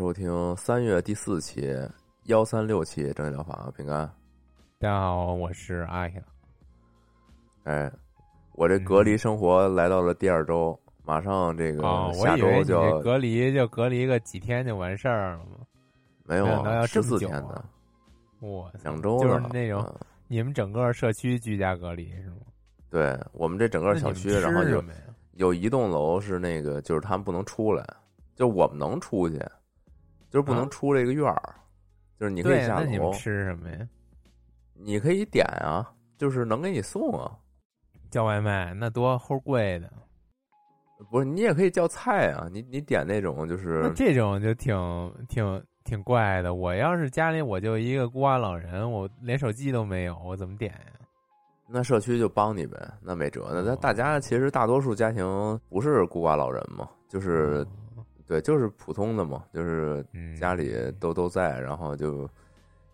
[0.00, 1.78] 收听三月第四期
[2.24, 4.10] 幺三六期正念疗法，平安。
[4.78, 6.22] 大家好，我是阿阳。
[7.64, 7.92] 哎，
[8.54, 11.82] 我这隔离生活来到了第二周，马上这个
[12.14, 15.66] 下周就要、隔离就隔离个几天就完事儿了吗。
[16.24, 17.62] 没有没想到要十四天的，
[18.40, 22.36] 我操两周就是那种嗯你们整个社区居家隔离是吗？
[22.88, 25.00] 对我们这整个小区，然后有吃什么呀？
[25.34, 27.86] 有一栋楼是那个，就是他们不能出来，
[28.34, 29.38] 就我们能出去，
[30.30, 31.54] 就是不能啊出这个院儿，
[32.18, 33.78] 就是你可以对，下那你们楼，吃什么呀？
[34.74, 37.36] 你可以点啊，就是能给你送啊，
[38.10, 39.90] 叫外卖那多齁贵的。
[41.10, 46.54] 不是你也可以叫菜啊，你你点那种就是这种就挺挺挺怪的。
[46.54, 51.06] 我要是家里我就一个孤寡老人，我连手机都没有，我怎么点呀？
[51.66, 53.48] 那社区就帮你呗，那没辙。
[53.50, 55.24] 那哦大家其实大多数家庭
[55.68, 57.66] 不是孤寡老人嘛，就是
[58.30, 62.30] 对，就是普通的嘛，就是嗯家里都都在，然后就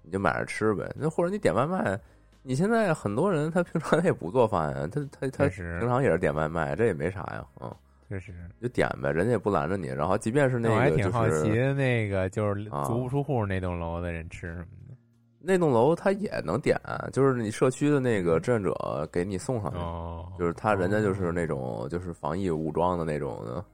[0.00, 0.90] 你就买着吃呗。
[0.96, 2.00] 那或者你点外卖，
[2.42, 7.70] 你现在很多人他平常他也不做饭呀，他他他平常也是点外卖，这也没啥呀，嗯，
[8.08, 8.32] 确实。
[8.62, 9.88] 就点呗，人家也不拦着你。
[9.88, 14.96] 然后即便是那我还挺个就是好奇的，那个就是啊足不出户那栋楼的人吃什么的。
[15.38, 16.80] 那栋楼他也能点，
[17.12, 19.76] 就是你社区的那个志愿者给你送上去。
[19.76, 23.64] 哦，就是他人家就是那种就是防疫武装的那种的，嚯，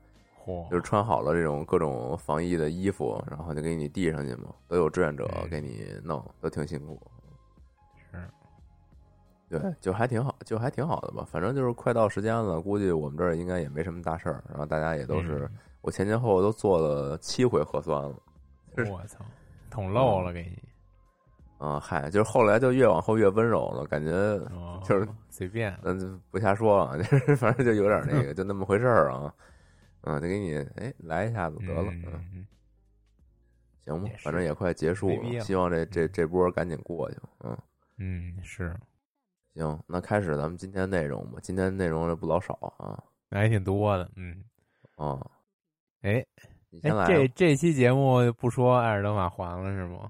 [0.70, 7.00] 就是穿好了这种各种防疫的衣服，然后就给你递上去嘛，都有志愿者嗯给你弄，都挺辛苦。
[8.10, 8.28] 是
[9.48, 11.26] 对，就还挺好，就还挺好的吧。
[11.30, 14.42] 反正就是快到时间了，估计我们这儿应该也没什么大事儿。
[14.48, 15.48] 然后大家也都是，
[15.82, 18.14] 我前前后后都做了七回核酸了。
[18.76, 19.18] 嗯我操，
[19.70, 20.58] 捅漏了给你，
[21.58, 29.32] 啊、嗨，就是后来就越往后越温柔了，感觉哦就是随便，嗯不瞎说了， 就是反正就有点那个，就那么回事儿啊。
[30.02, 32.46] 嗯，就给你哎来一下子得了，嗯
[33.84, 37.16] 行吧反正也快结束了，希望这这这波赶紧过去。
[37.40, 37.58] 嗯，
[37.98, 38.76] 嗯，是，
[39.54, 41.40] 行，那开始咱们今天内容吧。
[41.42, 43.02] 今天内容也不老少啊。
[43.28, 44.44] 那还挺多的，嗯，
[44.94, 45.18] 啊，
[46.02, 46.24] 哎
[46.70, 47.28] 你先来哎，这。
[47.28, 50.08] 这期节目不说艾尔登法环了是吗？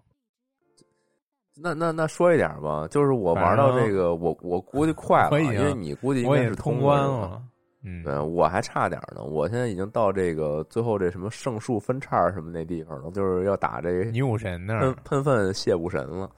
[1.54, 7.42] 那那那说一点吧，就是我玩到这个，我我估计快了，因为你估计应该是通关了。
[7.82, 9.22] 了，嗯，对，我还差点呢。
[9.22, 16.30] 我现在已经到这个最后这什么圣树分叉什么那地方了，就是要打这个女武神那喷儿，喷粪谢武神了。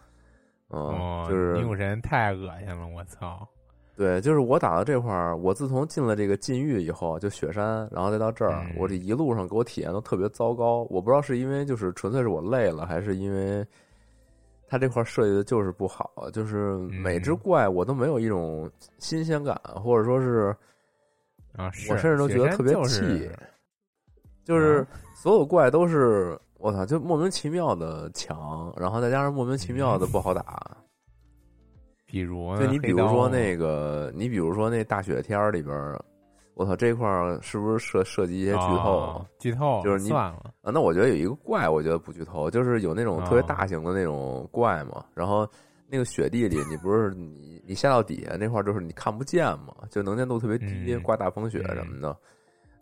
[0.71, 3.47] 嗯，哦，就是女武神太恶心了，我操！
[3.97, 10.85] 对，就是我打到这块儿，我自从进了这个禁域以后，就雪山，然后再到这儿，嗯我这一路上给我体验都特别糟糕。
[10.91, 13.65] 我不知道是因为就是纯粹是我累了，还是因为
[14.67, 18.69] 它这块设计的就是不好，就是每只嗯怪我都没有一种
[18.99, 20.57] 新鲜感，或者说是
[21.57, 23.37] 啊，我甚至都觉得特别气就是，
[24.45, 30.77] 就是啊所有怪都是我操，就莫名其妙的强，然后再加上莫名其妙的不好打。
[32.07, 35.75] 比如呢就你比如说那个，你比如说那大雪天儿里边，
[36.55, 39.27] 我操，这块儿是不是涉涉及一些剧透？
[39.41, 45.05] 剧透就是你算了，啊，那我觉得有一个怪，我觉得不剧透，就是有那种特别哦大型的那种怪嘛。
[45.13, 45.49] 然后
[45.89, 52.17] 那个雪地里，你不是你你下到底下那块儿，就是你看不见嘛，就能见度特别低，嗯刮大风雪什么的。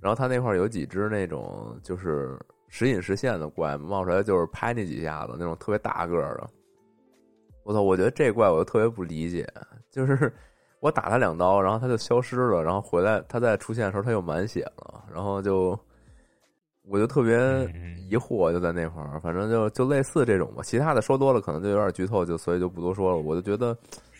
[0.00, 2.38] 然后他那块儿有几只那种就是
[2.68, 6.50] 时隐时现的怪，冒出来就是拍你几下子，那种特别大个儿的。
[7.64, 7.80] 我操！
[7.80, 9.46] 我觉得这怪我就特别不理解，
[9.88, 10.32] 就是
[10.80, 15.78] 我打他两刀，然后他就消失了，然后回来他再出现的时候他又满血了，然后就
[16.84, 20.62] 我就特别嗯疑惑，就在那块儿，反正就就类似这种吧。
[20.64, 23.16] 其他的说多了可能就有点剧透，就所以就不多说了。
[23.18, 23.78] 我就觉得，
[24.10, 24.11] 是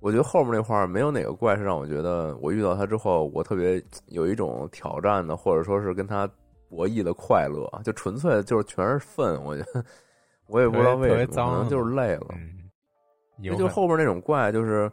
[0.00, 6.28] 我觉得后面那块儿没有哪个怪是让我觉得我遇到他之后我特别有一种挑战的，或者说是跟他
[6.68, 9.42] 博弈的快乐，就纯粹就是全是粪。
[9.44, 9.84] 我觉得
[10.46, 12.28] 我也不知道为什么，可能就是累了。
[12.32, 14.90] 嗯，就后边那种怪，就是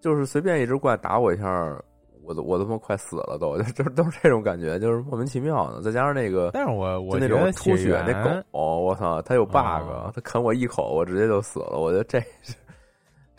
[0.00, 1.76] 就是随便一只怪打我一下。
[2.24, 5.82] 我都我他妈快死了都， 就都是这种感觉，就是莫名其妙的。
[5.82, 9.82] 再加上那个，但是我我那种吐血那狗，我操，它有 bug，
[10.14, 11.80] 它啃我一口，我直接就死了。
[11.80, 12.20] 我觉得这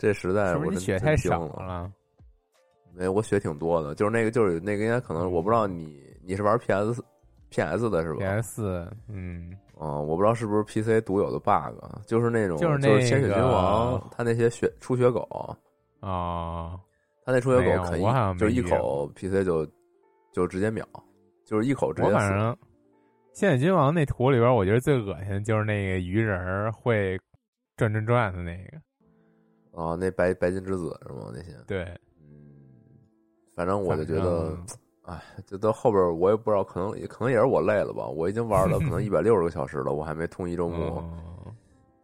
[0.04, 1.90] 这实在是，我血太少了。
[2.92, 7.02] 没，我血挺多的，就是那个，就是那个，应该可能我不知道你你是玩 PS
[7.48, 11.74] PS 的是吧？PS，嗯，哦，我不知道是不是 PC 独有的 bug，
[12.06, 15.22] 就是那种就是那个鲜血君王，他那些血出血狗
[16.00, 16.78] 啊。
[17.24, 19.66] 他那出血狗啃一就一口 PC 就
[20.34, 20.86] 就直接秒，
[21.46, 22.14] 就是一口直接死。
[22.14, 22.52] 反正
[23.32, 27.18] 《仙剑君王》那图里边，我觉得最恶心的就是那个鱼人会
[27.78, 28.78] 转转转的那个。
[29.74, 31.30] 哦，那白白金之子是吗？
[31.34, 31.82] 那些对，
[32.20, 32.54] 嗯，
[33.54, 34.56] 反正我就觉得，
[35.02, 38.06] 哎，就到后边我也不知道，可能可能也是我累了吧。
[38.06, 41.02] 我已经玩了可能一百六十个小时了，我还没通一周目，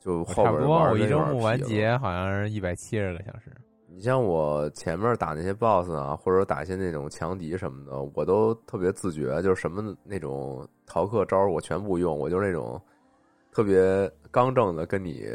[0.00, 3.52] 就后边我一周目完结好像是一百七十个小时。
[3.86, 12.80] 你像我前面打那些 BOSS 啊，或者打一些那种强敌什么的，我都特别自觉，就是什么那种逃课招我全部用，我就那种
[13.52, 15.26] 特别刚正的跟你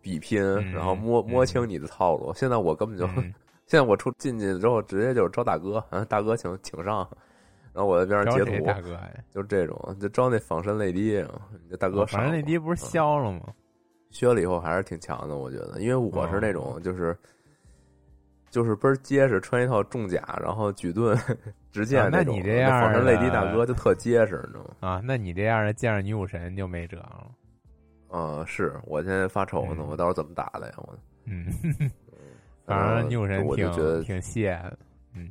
[0.00, 0.42] 比拼，
[0.72, 2.32] 然后摸摸清你的套路。
[2.34, 3.06] 现在我根本就，
[3.66, 7.08] 现在我出进去之后，直接就是招大哥， 大哥请请上，
[7.72, 8.98] 然后我在边上截图，大哥
[9.30, 11.24] 就这种，就招那仿神泪滴，
[11.70, 13.40] 这大哥仿神泪滴不是削了吗？
[14.10, 17.16] 削了以后还是挺强的，我觉得，因为我是那种就是。
[18.50, 21.14] 就是倍儿结实，穿一套重甲，然后举盾、
[21.70, 24.70] 直剑那你这样，仿神泪滴大哥就特结实，你知道吗？
[24.80, 27.26] 啊，那你这样的见着女武神就没辙了。
[28.10, 30.74] 嗯，是我现在发愁呢，我到时候怎么打的呀？
[30.78, 31.46] 我嗯，
[32.64, 34.78] 反正女武神我就觉得挺谢的。
[35.14, 35.30] 嗯，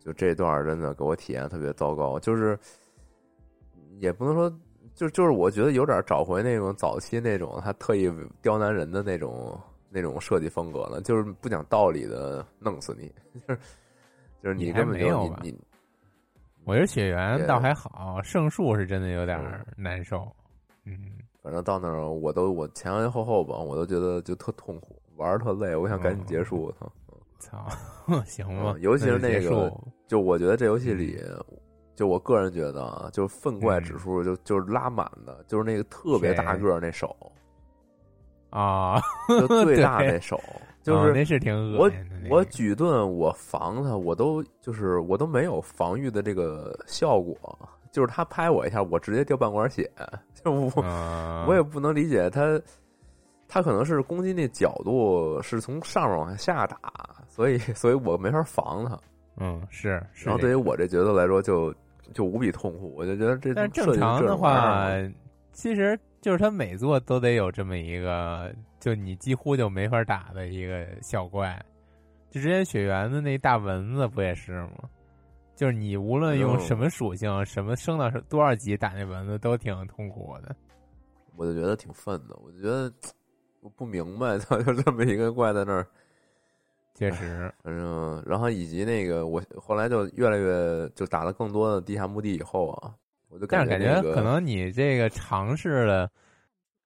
[0.00, 2.58] 就这段真的给我体验特别糟糕，就是
[3.98, 4.50] 也不能说，
[4.94, 8.10] 就就是我觉得有点找回那种早期那种他特意
[8.42, 9.58] 刁难人的那种。
[9.88, 13.06] 那种设计风格了，就是不讲道理的弄死你，
[13.46, 13.60] 就是
[14.42, 15.58] 就是你根本就你你，
[16.64, 19.40] 我觉得血缘倒还好，圣树是真的有点
[19.74, 20.30] 难受。
[20.84, 20.98] 嗯，
[21.46, 26.72] 反正到那儿我都我前前后后吧，我都觉得就特痛苦，玩儿特累，我想赶紧结束。
[26.72, 26.92] 操，
[27.38, 27.68] 操，
[28.26, 28.74] 行吧。
[28.80, 29.72] 尤其是那个，
[30.08, 31.22] 就我觉得这游戏里，
[31.94, 37.14] 就我个人觉得啊，就粪怪指数就就是拉满的，就是那个特别大个那手。
[38.50, 40.40] 啊，就最大那手，
[40.82, 42.28] 就是那是挺恶心的。
[42.28, 47.36] 我我举盾，我防他，我都就是我都没有防御的这个效果。
[47.90, 49.90] 就是他拍我一下，我直接掉半管血。
[50.34, 50.70] 就我
[51.46, 52.60] 我也不能理解他，
[53.48, 56.78] 他可能是攻击那角度是从上面往下打，
[57.28, 58.98] 所以所以我没法防他。
[59.38, 60.02] 嗯，是。
[60.24, 61.74] 然后对于我这角色来说，就
[62.12, 62.94] 就无比痛苦。
[62.96, 64.88] 我就觉得这但正常的话，
[65.52, 65.98] 其实。
[66.22, 71.56] 就是他每座都得有这么一个，就你几乎就没法打的一个小怪，
[72.30, 74.72] 就之前雪原的那大蚊子不也是吗？
[75.56, 80.54] 就是你无论用什么属性、什么升到多少级打那蚊子，都挺痛苦的。
[81.34, 82.92] 我就觉得挺愤的，我就觉得
[83.60, 85.86] 我不明白， 他就这么一个怪在那儿。
[86.94, 92.94] 确实，反正然后以及那个，我后来就越来越就打了更多的地下墓地以后啊。
[93.28, 96.08] 我就但是感觉可能你这个尝试了，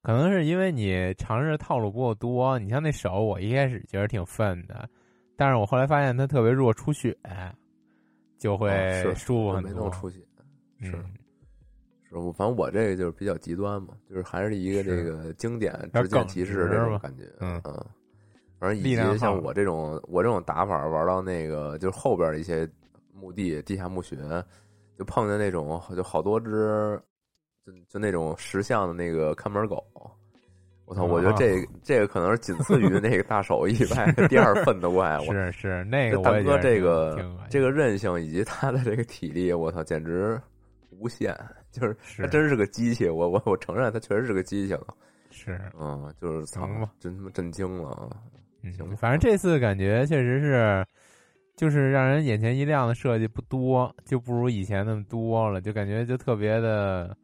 [0.02, 2.58] 可能是因为你尝试的套路不够多。
[2.58, 4.88] 你像那手，我一开始觉得挺愤的，
[5.36, 7.16] 但是我后来发现它特别弱，出血
[8.40, 9.88] 就会舒服很多。
[9.90, 10.18] 出血
[10.80, 10.90] 是
[12.02, 17.32] 是，我反正我这个就是比较极端嘛，就是还是一个这个经典直剑骑士这种感觉。
[17.38, 17.86] 嗯嗯，
[18.58, 22.68] 反正以及像我这种我这种打法玩到那个就是后边一些
[23.12, 24.16] 墓地、地下墓穴。
[24.98, 27.00] 就碰见那种就好多只，
[27.64, 29.82] 就就那种石像的那个看门狗，
[30.90, 31.04] 我操！
[31.04, 35.24] 我觉得这这个可能是仅次于那个大手以外 第二份的怪物。
[35.32, 40.40] 是是，那个大哥这个这个韧性以及他的这个体力，我操，简直
[40.90, 41.32] 无限！
[41.70, 44.88] 就是他真是个机器，我我我承认他确实是个机器了。
[45.30, 46.68] 是，嗯，就是操，
[46.98, 48.10] 真他妈震惊了。
[48.76, 50.84] 行，反正这次感觉确实是。
[51.56, 57.14] 就是让人眼前一亮的设计不多，就不如以前那么多了，就感觉就特别的，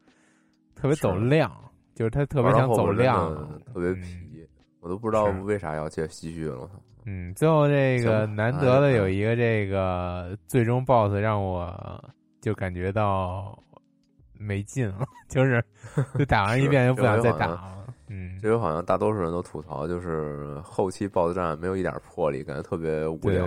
[0.75, 1.51] 特别走量，
[1.97, 3.33] 就是他特别想走量，
[3.73, 4.47] 特别皮，
[4.81, 6.69] 我都不知道为啥要接唏嘘了。
[7.05, 11.73] 嗯，最后这个难得的有一个这个最终 BOSS 让我
[12.39, 13.57] 就感觉到
[14.33, 15.63] 没劲了， 就是
[16.19, 17.73] 就打完一遍就不想再打了。
[18.09, 23.43] 嗯，这回好像大多数人都吐槽，就是后期 BOSS 战没有一点魄力，感觉特别无聊，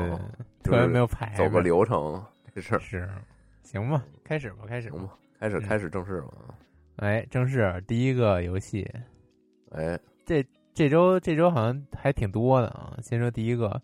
[0.65, 2.21] 特别没有排，走个流程，
[2.53, 3.09] 这事是，
[3.63, 4.99] 行吧，开始吧，开始吧，
[5.39, 6.35] 开始嗯开始正式了，
[7.01, 8.87] 哎，正式第一个游戏，
[9.71, 12.95] 哎，这这周这周好像还挺多的啊。
[13.03, 13.81] 先说第一个，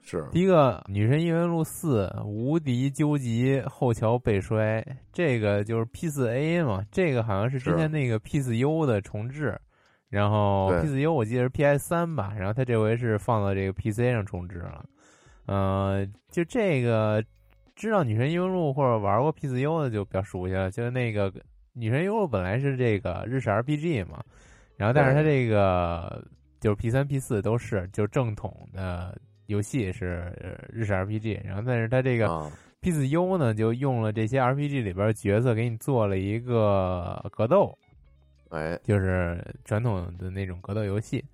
[0.00, 0.24] 是。
[0.30, 4.80] 第一个《女神异闻录四：无敌究极后桥背摔》，
[5.12, 9.60] 这个就是 P 四 A 嘛，这个好像是之前那个 P 四 U 的重置，
[10.08, 14.84] 然后 P 四 U 我记得是 PS 三吧，然后它这回是放到这个 PC 上重置了。
[15.46, 17.20] 呃，就这个
[17.74, 21.32] 知道《女神异闻录》或者玩过 P 四 U 的就比较熟悉了，就是那个
[21.74, 24.22] 《女神优》本来是这个日式 RPG 嘛，
[24.76, 26.24] 然后但是它这个
[26.60, 29.16] 就是 P 三 P 四都是就正统的
[29.46, 32.50] 游戏是呃日式 RPG，然后但是它这个啊
[32.80, 37.76] ，P 四 U 呢就用了这些 RPG 里边角色给你做了一个格斗，
[38.50, 41.24] 哎，就是传统的那种格斗游戏。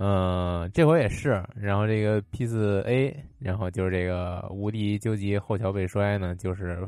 [0.00, 6.86] 嗯，这回也是，然后这个 P 四 A，然后就是这个无敌究极后桥被摔呢，就是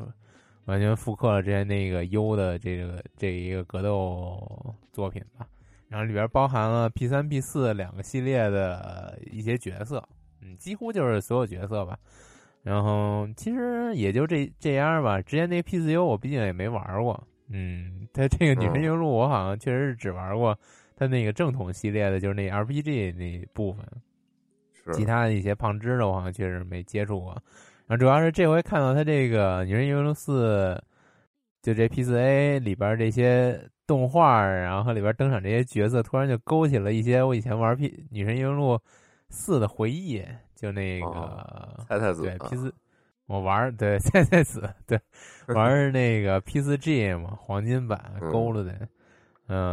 [0.71, 5.45] 完全复刻了之前那个 U 的这个这一个格斗作品吧。
[5.89, 10.01] 然后里边包含了 P 三、P 四两个系列的一些角色，
[10.41, 11.99] 嗯，几乎就是所有角色吧。
[12.63, 15.21] 然后其实也就这这样吧。
[15.21, 20.57] 之前那 P 四 U 我毕竟也没玩过，嗯，它这个女神异闻录我好像确实是只玩过
[20.95, 23.85] 它那个正统系列的，就是那 RPG 那部分，
[24.73, 27.43] 是其他的一些胖枝的我好像确实没接触过。
[27.91, 30.75] 然后主要是这回看到他这个《女神异闻录四》，
[31.61, 38.79] 就这 P 四 A 里边这些动画，然后和里边登场这些角色，突然就勾起了一些我以前玩 P《女神异闻录
[39.29, 41.07] 四》的回忆，就那个。
[41.07, 42.73] 哦菜菜子对啊 P 四，
[43.27, 44.97] 我玩对 菜菜子对
[45.49, 48.89] 玩儿那个 P 四 G 嘛，黄金版嗯勾了的，嗯，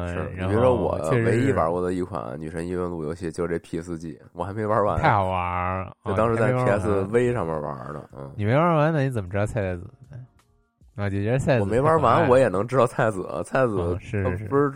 [0.08, 10.18] 是，然后你别说我唯一玩过的一款《女神异闻录》游戏就是这 P 四 G，我还没玩完，太好玩了，就啊当时在 PSV 上面玩的，嗯，你没玩完，那你怎么知道菜菜子呢？
[10.96, 14.74] 啊，就觉得菜菜子我没玩完，我也能知道菜子，菜子嗯是是不是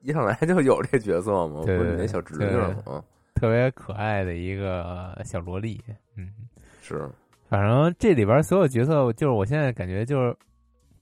[0.00, 1.60] 一上来就有这角色吗？
[1.60, 2.76] 不对对是你那小侄女吗？
[2.86, 3.02] 嗯，
[3.34, 5.78] 特别可爱的一个小萝莉，
[6.16, 6.28] 嗯，
[6.80, 7.06] 是，
[7.48, 10.34] 反正这里边所有角色，就是我现在感觉就是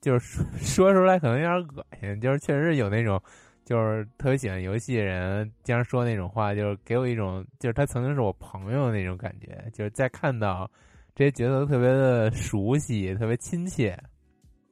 [0.00, 3.20] 就是说 说出来可能有点恶心，就是确实有那种
[3.64, 10.70] 就是特别喜欢游戏的人经常说那种话，就是给我一种就是他曾经是我朋友的那种感觉，就是在看到
[11.14, 13.98] 这些角色都特别的熟悉，特别亲切。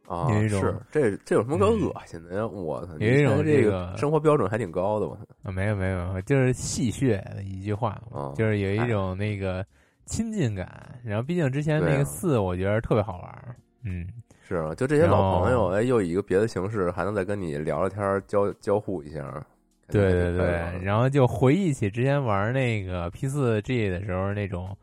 [0.08, 2.46] 啊，有一种是这这有什么可嗯恶心的呀？
[2.46, 8.00] 我操，有一种这这个生活标准还挺高的，我操啊，没有没有，就是戏谑的一句话
[8.36, 9.66] 就是有一种那个
[10.04, 11.00] 亲近感。
[11.02, 14.06] 然后毕竟之前那个四，我觉得特别好玩儿，嗯。
[14.46, 19.44] 是啊，就这些老朋友，哎，又以一个别的形式，还能再跟你聊聊天儿，交交互一下，
[19.88, 20.46] 对对对
[20.82, 24.76] 然后就回忆起之前玩那个 P 四 G 的时候那种，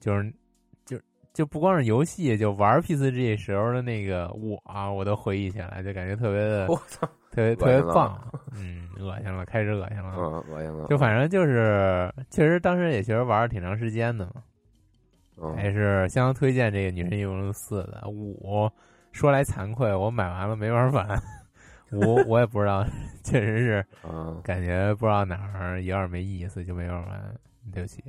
[0.00, 0.34] 就是
[0.84, 0.98] 就
[1.32, 8.20] 就不光是游戏，就玩 P 四 G 时候的那个我啊，我都回忆起来，就感觉特别的我操，特别特别棒，
[8.56, 14.42] 嗯，恶心了，开始恶心了，嗯，恶心了，就反正就是确实当时也确实玩了挺长时间的嘛，
[15.40, 15.54] 嗯。
[15.56, 18.02] 还是相当推荐这个《女神异闻录四》的。
[18.08, 18.68] 五
[19.14, 21.22] 说来惭愧，我买完了没玩完，
[21.92, 22.84] 我我也不知道，
[23.22, 23.86] 确实是。
[24.02, 27.34] 嗯，感觉不知道哪儿有点没意思，就没玩完。
[27.72, 28.02] 对不起，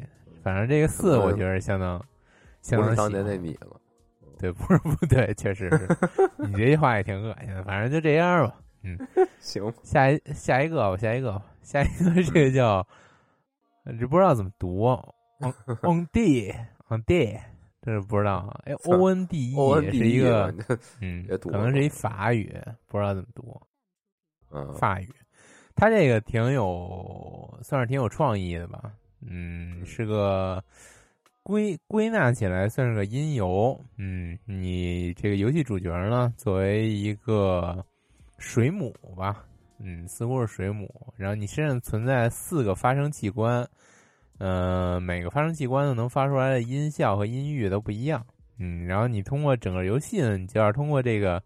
[0.43, 2.03] 反正这个四我觉得相当
[2.61, 3.79] 相当当年那你了，
[4.39, 5.87] 对，不是不对，确实是
[6.39, 7.63] 你这句话也挺恶心的。
[7.63, 8.55] 反正就这样吧。
[8.83, 8.97] 嗯
[9.39, 12.85] 行，下一下一个吧，下一个吧，下一个这个叫
[13.99, 14.87] 这不知道怎么读
[15.39, 16.53] ，on on d
[16.89, 17.39] on d，
[17.85, 18.59] 这是不知道啊。
[18.65, 20.53] 哎，o n d e D 是一 E 个
[21.01, 22.51] 嗯可能是一法语，
[22.87, 23.61] 不知道怎么读。
[24.51, 25.09] 嗯，法语，
[25.75, 28.91] 他这个挺有，算是挺有创意的吧。
[29.21, 30.63] 嗯，是个
[31.43, 33.79] 归归纳起来算是个音游。
[33.97, 37.85] 嗯，你这个游戏主角呢，作为一个
[38.37, 39.45] 水母吧，
[39.79, 40.89] 嗯，似乎是水母。
[41.17, 43.67] 然后你身上存在四个发声器官，
[44.37, 48.25] 呃，每个发声器官呢能发出来的音效和音域都不一样。
[48.57, 51.41] 嗯，然后你通过整个游戏呢，你就要通过这个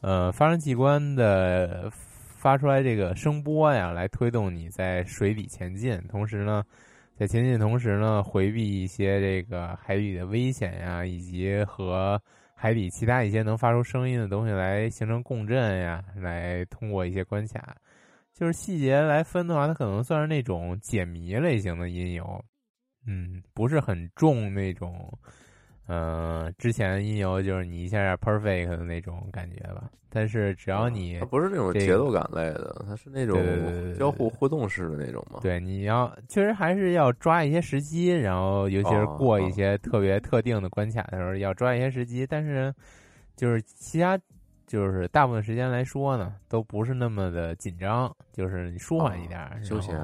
[0.00, 1.90] 呃发声器官的
[2.36, 5.96] 发出来这个声波呀，来推动你在水底前进。
[6.08, 6.62] 同时呢，
[7.16, 12.20] 在前进的同时呢，回避一些这个海底的危险呀，以及和
[12.54, 17.76] 海底其他一些能发出声音的东西来形成共振呀，来通过一些关卡。
[18.34, 22.44] 就是细节来分的话，它可能算是那种解谜类型的音游，
[23.06, 25.12] 嗯，不是很重那种，
[25.86, 29.90] 呃，之前的音游就是你一下下 perfect 的那种感觉吧。
[30.14, 33.38] 但是只要你它不是那种节奏感类的，它是那种
[33.94, 35.40] 交互互动式的那种嘛。
[35.40, 42.26] 对，你要确实还是要抓一些时机，然后尤其是过一些特别特定的关卡的时候，要抓一些时机。
[42.26, 42.70] 但是
[43.36, 44.18] 就是其他，
[44.72, 49.94] 就是大部分时间来说呢，都不是那么的紧张，就是你舒缓一点，哦休闲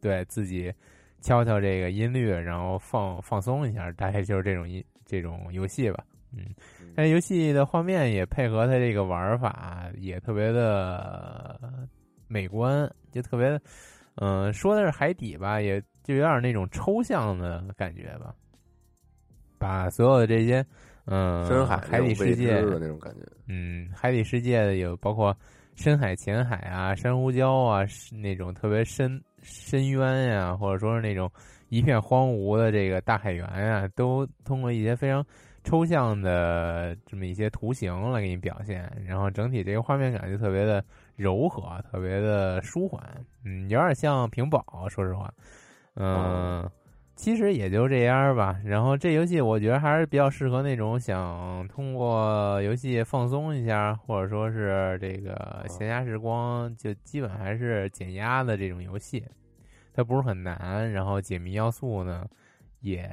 [0.00, 0.72] 对自己
[1.20, 6.02] 敲敲这个音律，然后放放松一下，大概就是这种音这种游戏吧。
[6.32, 6.46] 嗯，
[6.96, 11.86] 但游戏的画面也配合它这个玩法，也特别的
[12.28, 13.60] 美观，就特别，
[14.14, 18.34] 嗯、说的是海底吧，也就有点那种抽象的感觉吧，
[19.58, 20.64] 把所有的这些，
[21.10, 23.20] 嗯、深海海底世界的那种感觉。
[23.46, 25.34] 嗯，海底世界的有包括
[25.74, 31.30] 深海、浅海啊、珊瑚礁啊，是那种特别深深渊呀、或者说是那种
[31.70, 35.24] 一片荒芜的这个大海原呀、都通过一些非常
[35.64, 40.84] 抽象的这么一些图形来给你表现，然后整体这个画面感就特别的
[41.16, 43.02] 柔和，特别的舒缓，
[43.44, 45.32] 嗯，有点像屏保，说实话，
[45.94, 46.68] 嗯。
[47.18, 48.60] 哦其实也就这样吧。
[48.64, 59.24] 然后这游戏我觉得还是比较适合那种想通过游戏放松一下，或者说是这个闲暇时光，就基本还是减压的这种游戏。
[59.92, 62.24] 它不是很难，然后解谜要素呢
[62.80, 63.10] 也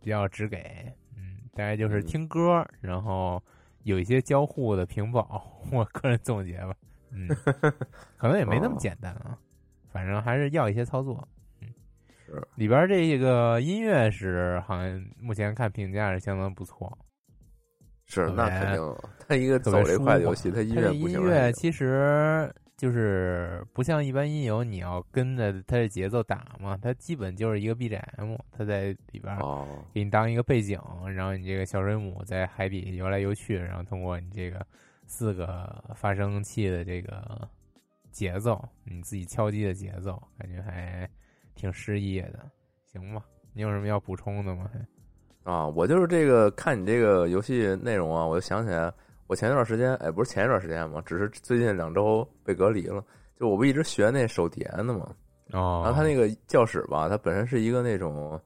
[0.00, 3.40] 比较直给，嗯，大概就是嗯听歌，然后
[3.84, 6.74] 有一些交互的屏保，我个人总结吧，
[7.12, 7.28] 嗯，
[8.18, 9.38] 可能也没那么哦简单啊，
[9.92, 11.26] 反正还是要一些操作。
[12.28, 16.96] 是里边这个音乐是好像目前看评价是相当不错，
[18.04, 30.78] 是那肯定，它一个走这块的游戏，它音乐音乐其实就是不像一般音游，你要跟着它的节奏打嘛，它基本就是一个 BGM，它在里边哦，给你当一个背景，
[31.14, 34.64] 然后你这个小水母在海底游来游去，然后通过你这个
[35.06, 37.48] 四个发声器的这个
[38.12, 41.08] 节奏，你自己敲击的节奏，感觉还
[41.58, 42.48] 挺诗意的，
[42.86, 43.22] 行吧？
[43.52, 44.70] 你有什么要补充的吗？
[44.72, 48.92] 还啊，我就是这个看你这个游戏内容啊，我就想起来，
[49.26, 53.04] 我前一段时间，哎，不是前一段时间嘛，只是最近两周被隔离了。
[53.36, 55.14] 就我不一直学那手碟呢嘛，
[55.52, 58.40] 哦，然后他那个教室吧，它本身是一个那种，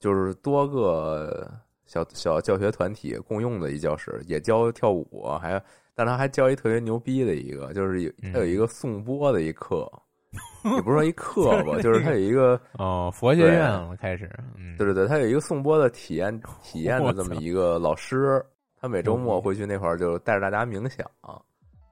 [0.00, 1.48] 就是多个
[1.86, 5.62] 小小教学团体共用的一教室，也教跳舞，还
[5.94, 9.90] 但他还教一特别牛逼的一个，就是有他有一个颂钵的一课，
[10.76, 12.60] 也不是说一课吧， 就是他有一个。
[12.74, 18.44] 哦，佛学院了，开始，嗯，对对对，他有一个颂钵的体验体验的这么一个老师，
[18.80, 21.06] 他每周末牛逼会去那块儿就带着大家冥想，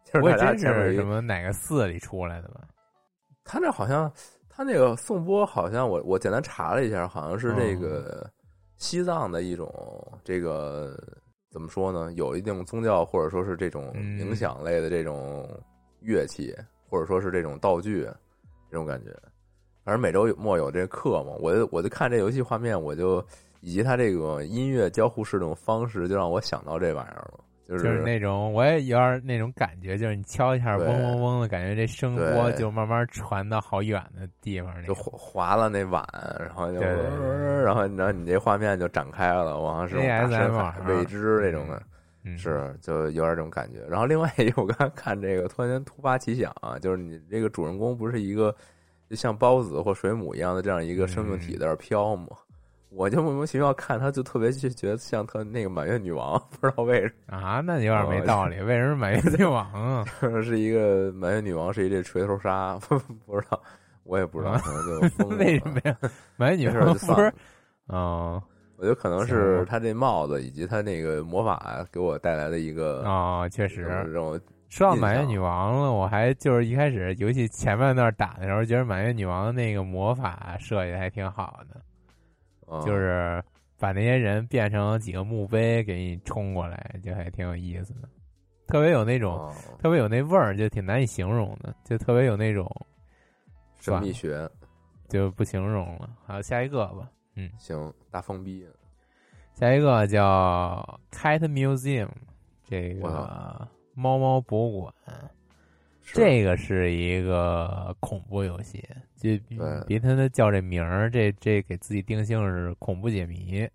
[0.05, 2.61] 就是大家我也真前面有一是什么哪个寺里出来的吧？
[3.45, 4.13] 他那好像
[4.49, 8.31] 他那个颂钵好像我我简单查了一下，好像是这哦个
[8.77, 9.73] 西藏的一种
[10.23, 10.99] 这个
[11.51, 12.13] 怎么说呢？
[12.13, 15.49] 有一定宗教或者说是这种嗯冥想类的这种
[16.01, 16.55] 乐器，
[16.89, 18.07] 或者说是这种道具
[18.71, 19.11] 这种感觉。
[19.85, 23.25] 反正每周末有这个课嘛，我就我就看这游戏画面，我就
[23.61, 34.97] 以及它这个音乐交互式这种方式，就让我想到这玩意儿了，就就是是那种，我也有点那种感觉，就是你敲一下，嗡嗡嗡的感觉，这声波就慢慢传到好远的地方就种。
[34.97, 36.05] 划划了那碗，
[36.41, 41.83] 然后就，然后然后你这画面就展开了，往上是 ASMR 未知这种的，嗯，
[42.37, 43.85] 是就有点这种感觉。
[43.89, 48.55] 然后另外一个，我刚才看这个，突然间突发奇想啊，就是你这个主人公不是一个
[49.09, 52.29] 就像孢子或水母一样的这样一个生命体在那飘吗？
[52.91, 58.59] 我就莫名其妙看他，就特别就觉得像特那个满月女王， 不知道为什么啊，那有点没哦道理。
[58.63, 60.05] 为什么满月女王啊？
[60.23, 63.61] 么是一个满月女王是一这锤头鲨， 不知道，
[64.05, 65.97] 我也不知道，啊可能就疯了为什么呀？
[66.37, 67.35] 满月女王不是就算了？
[67.89, 68.43] 哦
[68.77, 73.83] 我觉得可能是他这帽子以及他那个魔法给我带来的一个哦，确实。
[74.13, 81.81] 让我说到满月女王了，我还就是一开始游戏前半段打的时候，觉得满月女王的那个魔法设计的还挺好的，
[82.67, 83.43] 嗯就是
[83.79, 88.09] 把那些人变成几个墓碑给你冲过来，就还挺有意思的，
[88.67, 92.69] 特别有那种、哦特别有那味儿，就挺难以形容的，就特别有那种
[93.79, 94.49] 神秘学
[95.09, 96.11] 就不形容了。
[96.27, 97.09] 好，下一个吧，
[97.59, 98.67] 行大封闭，
[99.55, 102.09] 下一个叫 Cat Museum，
[102.65, 104.95] 这个猫猫博物馆。
[106.03, 108.83] 这个是一个恐怖游戏，
[109.17, 113.69] 就比对比他妈叫这名儿，这这给自己定性是恐怖解谜。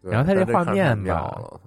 [0.00, 1.60] 然后它这画面吧了。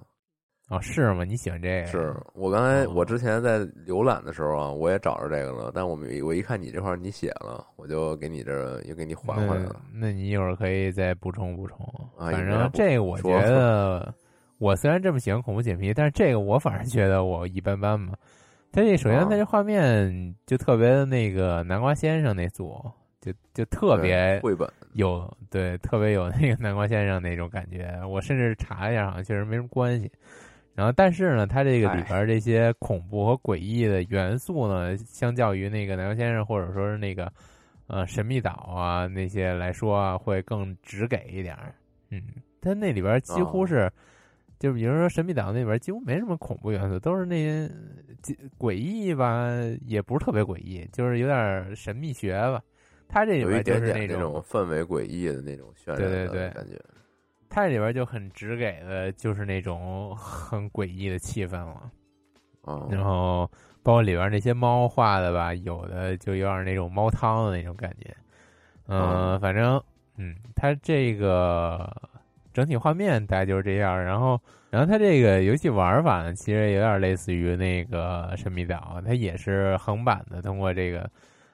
[0.68, 1.24] 哦，是吗？
[1.24, 1.86] 你喜欢这个？
[1.86, 9.80] 是我刚才哦我之前在浏览的时候啊，我也找着这个了，但我没我一看你这块你写了，我就给你这儿也给你还回来了。
[9.92, 11.78] 那那你一会儿可以再补充补充。
[12.18, 14.14] 啊反正这个我觉得，
[14.58, 18.12] 我虽然这么喜欢恐怖解谜，但是这个我反而觉得我一般般嘛。
[18.70, 22.78] 它这首先啊它这画面就特别的那个南瓜先生那组，
[23.22, 27.90] 就就特别绘本，有对特别有那个南瓜先生那种感觉。
[28.06, 30.12] 我甚至查一下，好像确实没什么关系。
[30.78, 37.28] 然后但是呢，它这个里哎边这些恐怖和诡异的元素呢，相较于那个南洋先生或者说是那个
[37.88, 41.74] 呃神秘岛啊那些来说啊，会更直给一点儿。
[42.10, 42.22] 嗯，
[42.60, 43.90] 它那里边几乎哦是。
[44.60, 47.68] 就比如说《神秘岛》那里边几乎没什么恐怖元素，都是那些
[48.22, 49.48] 几诡异吧，
[49.84, 52.60] 也不是特别诡异，就是有点神秘学吧。
[53.08, 56.76] 它这里有一边就点点那种种氛围诡异的那种渲染对对对的感觉。
[57.50, 61.90] 它这里边就很直给的，就是那种很诡异的气氛了。
[62.62, 63.50] 哦，然后
[63.82, 68.14] 包括里边那些猫画的吧，有的就有点那种猫汤的那种感觉。
[68.86, 69.82] 嗯、哦反正
[70.16, 71.90] 嗯，它这个
[72.52, 74.02] 整体画面大概就是这样。
[74.02, 81.10] 然后，然后它这个游戏玩法呢，其实有点类似于那个神秘岛，它也是横版的，通过这个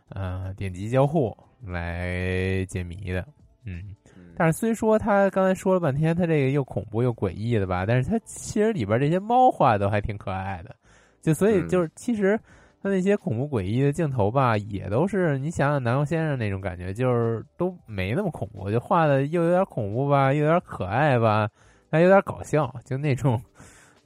[0.09, 3.25] 呃点击交互来解谜的。
[3.65, 3.95] 嗯。
[4.35, 10.75] 嗯但是虽说他刚才说了半天，他这个又恐怖又诡异的吧，但是他其实里边这些猫画都还挺可爱的，
[11.23, 11.69] 就所以嗯。
[11.69, 12.39] 就是其实
[12.83, 21.49] 他那些恐怖诡异的镜头吧，也都是你想想南宫先生那种感觉，就是都没那么恐怖，就画的又有点恐怖吧，又有点可爱吧，
[21.91, 23.41] 还有点搞笑，就那种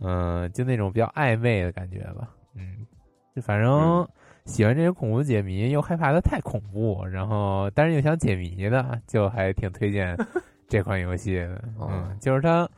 [0.00, 2.86] 嗯、就那种比较暧昧的感觉吧，嗯，
[3.34, 3.70] 就反正。
[3.72, 4.08] 嗯
[4.48, 10.16] 喜欢这些恐怖解谜，又害怕它太恐怖，然后但是又想解谜的，就还挺推荐
[10.66, 11.62] 这款游戏的。
[11.78, 12.68] 哦嗯，就是它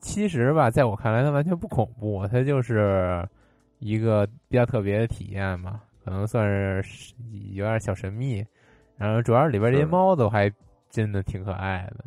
[0.00, 3.26] 其实吧，在我看来，它完全不恐怖，它就是
[3.80, 6.46] 一个比较特别的体验嘛，可能算
[6.82, 7.12] 是
[7.52, 8.46] 有点小神秘。
[8.96, 10.50] 然后主要是里边这些猫都还
[10.88, 12.04] 真的挺可爱的。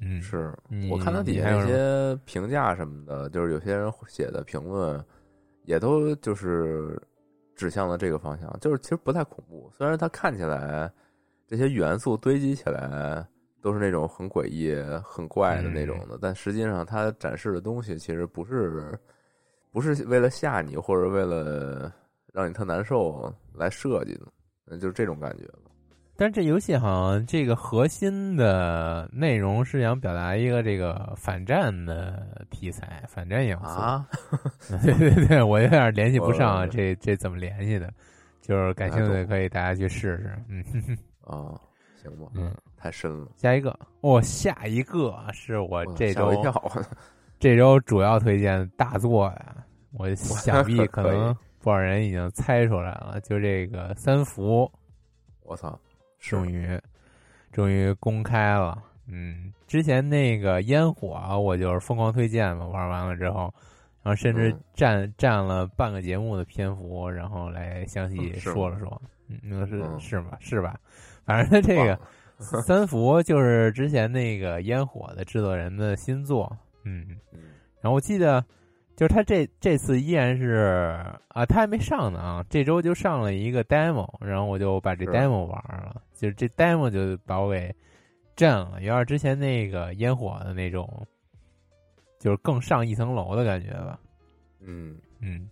[0.00, 0.52] 嗯，是
[0.90, 5.04] 我看它底下有些评价什么的，就是有些人写的评论，
[5.66, 7.00] 也都就是
[7.60, 9.70] 指向了这个方向，就是其实不太恐怖。
[9.76, 10.90] 虽然它看起来
[11.46, 13.22] 这些元素堆积起来
[13.60, 18.98] 都是那种很诡异、很怪的那种嗯的，但实际上它展示的东西其实不是
[19.70, 21.92] 不是为了吓你或者为了
[22.32, 24.26] 让你特难受来设计的，
[24.64, 25.69] 那，就是这种感觉吧。
[26.20, 33.64] 但是这游戏好像这个核心的内容是想表达一个这个反战的题材，反战元素。
[33.64, 34.06] 啊，
[34.84, 37.90] 对对对，我有点联系不上我这这怎么联系的，
[38.42, 40.38] 就是感兴趣的可以大家去试试。
[40.50, 41.58] 嗯哼哼 啊，
[42.02, 46.30] 行吧，嗯，太深了，下一个哦，下一个是我我这周。
[47.38, 49.56] 这周主要推荐大作呀，
[49.94, 54.70] 我想必可能不少人已经猜出来了，就这个三伏
[55.44, 55.89] 我操，是
[56.20, 56.80] 终于
[57.52, 58.82] 终于公开了。
[59.06, 63.52] 嗯，之前那个烟火啊我就是疯狂推荐嘛，玩完了之后，
[64.02, 69.02] 然后甚至嗯占占了半个节目的篇幅，然后来详细说了说。
[69.28, 70.36] 嗯，那是嗯是吧？
[70.40, 70.78] 是吧？
[71.24, 71.98] 反正他这个
[72.62, 76.56] 三伏就是之前那个烟火的制作人的新作。
[76.84, 77.40] 嗯，嗯
[77.80, 78.44] 然后我记得，
[78.96, 80.96] 就是他这这次依然是
[81.28, 87.74] 啊，他还没上呢啊，这周就上了一个 demo，然后我就把这 demo 玩了，就是这 demo 就把我给
[88.36, 90.86] 震了，有点之前那个烟火的那种，
[92.18, 93.98] 就是更上一层楼的感觉吧。
[94.60, 95.48] 嗯嗯，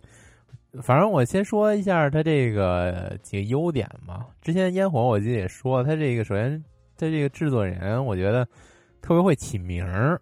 [0.83, 4.27] 反正我先说一下它这个几个优点嘛。
[4.43, 6.63] 之前烟火我记得也说，它这个首先
[6.95, 8.47] 它这个制作人，我觉得
[9.01, 10.21] 特别会起名儿。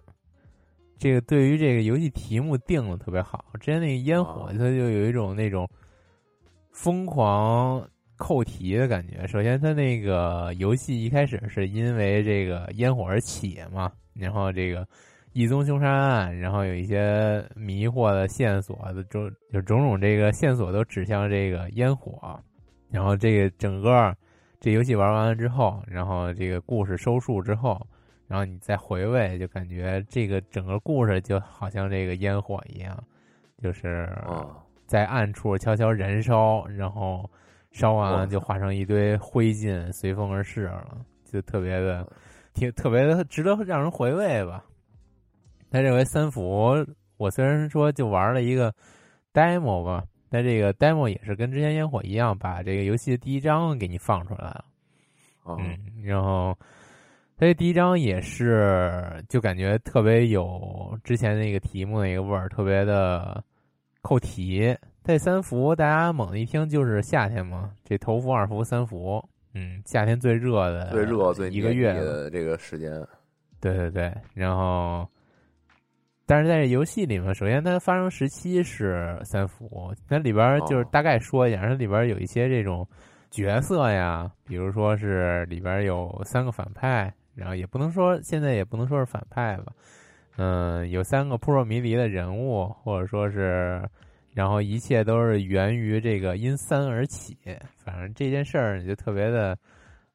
[0.98, 3.44] 这个对于这个游戏题目定的特别好。
[3.60, 5.70] 之前那个烟火，哦它就有一种那种
[6.72, 7.86] 疯狂
[8.18, 9.26] 扣题的感觉。
[9.28, 14.88] 首先，它那个游戏一开始是因为这个烟火而起嘛，然后这个
[15.34, 22.40] 一宗凶杀案，然后有一些迷惑的线索的种，就种种这个线索都指向这个烟火。
[22.90, 24.16] 然后这个整个
[24.60, 27.80] 这游戏玩完了之后，然后这个故事收束之后。
[28.30, 33.02] 然后你再回味，就感觉这个整个故事就好像这个烟火一样，
[33.64, 34.54] 就是哦
[34.86, 37.24] 在暗处悄悄燃烧，然后
[37.72, 42.08] 烧完了就化成一堆灰烬，随风而逝了，就特别的
[42.54, 44.64] 挺特别的值得让人回味吧。
[45.70, 46.74] 他认为三伏，
[47.18, 48.74] 我虽然说就玩了一个
[49.34, 54.66] demo 吧，但这个 demo 也是跟之前烟火一样，把这个游戏的第一章给你放出来了。
[55.44, 56.58] 哦嗯，然后
[57.38, 63.44] 它这第一章也是，就感觉特别有之前那个题目那个味儿，特别的
[64.02, 64.76] 扣题。
[65.08, 72.92] 这三伏大家猛的一听就是夏天嘛，这头伏、二伏、三伏，嗯，夏天最热的最热最一个月的这个时间，
[73.62, 75.08] 对对对，然后，
[76.26, 82.86] 但是在这游戏里面，首先它发生时期是三伏，它里边就是哦大概说一下，它里边有一些这种
[83.32, 89.72] 角色呀，比如说是里边有三个反派，然后也不能说现在也不能说是反派吧，
[90.36, 93.82] 嗯，有三个扑朔迷离的人物，或者说是，
[94.38, 97.36] 然后一切都是源于这个因三而起。
[97.84, 99.58] 反正这件事儿就特别的，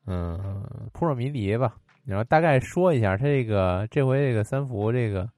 [0.06, 1.74] 嗯，扑朔迷离吧。
[2.04, 5.28] 然后大概说一下他这个这回这个三伏这个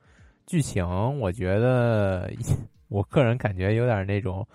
[0.46, 0.84] 剧情，
[1.18, 2.30] 我觉得
[2.88, 4.46] 我个人感觉有点那种，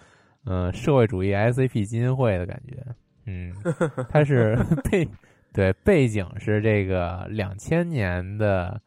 [0.45, 2.85] 嗯，社会主义 SCP 基金会的感觉。
[3.25, 3.51] 嗯，
[4.09, 4.55] 它是
[4.91, 5.07] 背
[5.51, 8.79] 对背景是这个两千年的，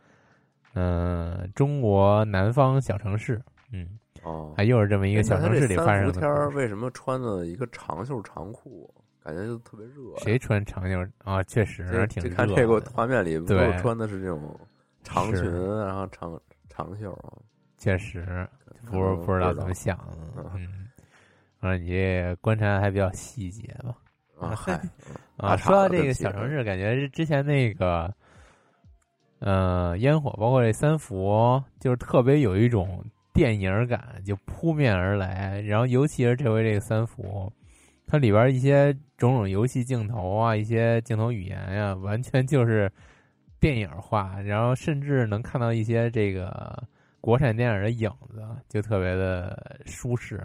[0.75, 3.43] 嗯，中国南方小城市。
[3.73, 3.89] 嗯，
[4.23, 6.13] 哦，还又是这么一个小城市里发生的。
[6.13, 8.93] 天儿为什么穿的一个长袖长裤？
[9.25, 10.17] 感觉就特别热。
[10.19, 11.41] 谁穿长袖啊？
[11.45, 12.35] 确实挺热。
[12.35, 14.59] 看这个画面里，对，穿的是这种
[15.05, 15.45] 长裙，
[15.87, 17.17] 然后长长袖。
[17.79, 18.49] 确实，
[18.91, 20.45] 不是不知道怎么想的。
[20.55, 20.89] 嗯，
[21.61, 23.97] 啊，你这观察还比较细节吧？
[24.41, 24.81] 啊嗨，
[25.37, 28.13] 啊， 说到这个小城市，感觉是之前那个，
[29.39, 35.61] 呃，烟火，包括这三伏，就是特别有一种电影感，就扑面而来。
[35.61, 37.53] 然后，尤其是这回这个三伏，
[38.07, 42.91] 它里边一些种种游戏镜头啊，一些镜头语言呀，完全就是
[43.59, 44.41] 电影化。
[44.41, 46.83] 然后，甚至能看到一些这个
[47.21, 50.45] 国产电影的影子，就特别的舒适，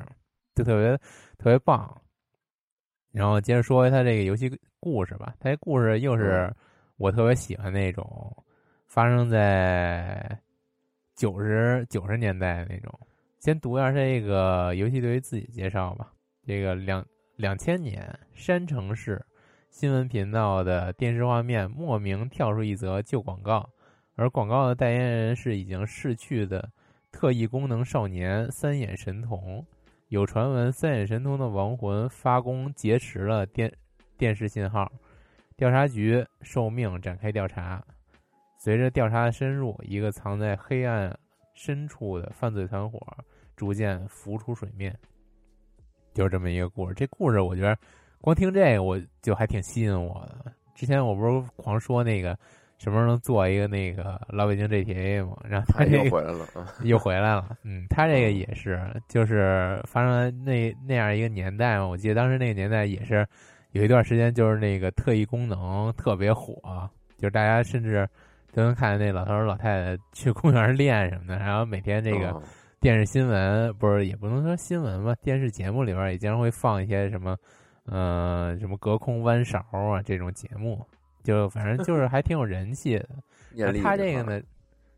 [0.56, 0.98] 就特别
[1.38, 1.94] 特别棒。
[3.12, 6.54] 然后接着说他这个游戏故事吧，他这故事又是
[6.98, 8.06] 我特别喜欢那种
[8.86, 10.40] 发生在
[11.18, 12.98] 九十九十年代那种。
[13.40, 16.14] 先读一下这个游戏对于自己介绍吧。
[16.46, 19.22] 这个两两千年山城市
[19.70, 23.70] 新闻频道的电视画面莫名跳出一则旧广告，
[24.16, 26.72] 而广告的代言人是已经逝去的
[27.12, 29.66] 特异功能少年三眼神童。
[30.10, 33.72] 有传闻，三眼神童的亡魂发功劫持了电
[34.18, 34.90] 电视信号，
[35.56, 37.84] 调查局受命展开调查。
[38.68, 41.18] 随着调查的深入，一个藏在黑暗
[41.54, 43.00] 深处的犯罪团伙
[43.56, 44.94] 逐渐浮出水面。
[46.14, 46.94] 就是这么一个故事。
[46.94, 47.78] 这故事我觉得，
[48.20, 50.52] 光听这个我就还挺吸引我的。
[50.76, 52.38] 之前我不是狂说那个。
[52.78, 55.38] 什么时候能做一个那个老北京 GTA 嘛？
[55.50, 56.46] 然后他又回来了，
[56.84, 57.58] 又回来了。
[57.64, 61.88] 嗯，他这个也是，就是发生那那样一个年代嘛。
[61.88, 63.26] 我记得当时那个年代也是
[63.72, 66.54] 有一段时间，就是那个特异功能特别火，
[67.18, 68.06] 就是大家甚至
[68.58, 71.38] 都能看见那老头老太太去公园练什么的。
[71.38, 72.42] 然后每天这个
[72.80, 77.38] 电视新闻不是也不能说新闻吧，电视节目里边也经常会放一些什么，
[77.86, 80.84] 呃，什么隔空弯勺啊这种节目。
[81.24, 84.42] 就反正就是还挺有人气的， 他这个呢，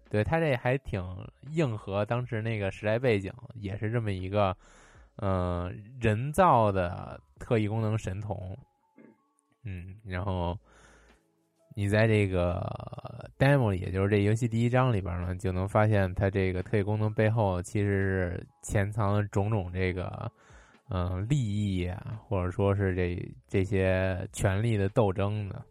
[0.09, 1.03] 对他这还挺
[1.51, 4.55] 硬核当时那个时代背景，也是这么一个，
[5.17, 8.57] 嗯，人造的特异功能神童，
[9.65, 10.57] 嗯，然后
[11.79, 12.59] 你在这个
[13.37, 20.29] demo 里，也就是这游戏第一章里边呢，就能发现它这个特异功能背后其实是潜藏了种种这个，
[20.89, 25.63] 嗯，利益啊，或者说是这这些权力的斗争的。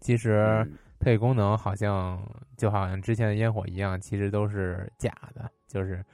[0.00, 2.22] 其实特异功能好像
[2.58, 5.50] 就好像之前的烟火一样，其实都是假的。
[5.66, 6.04] 就是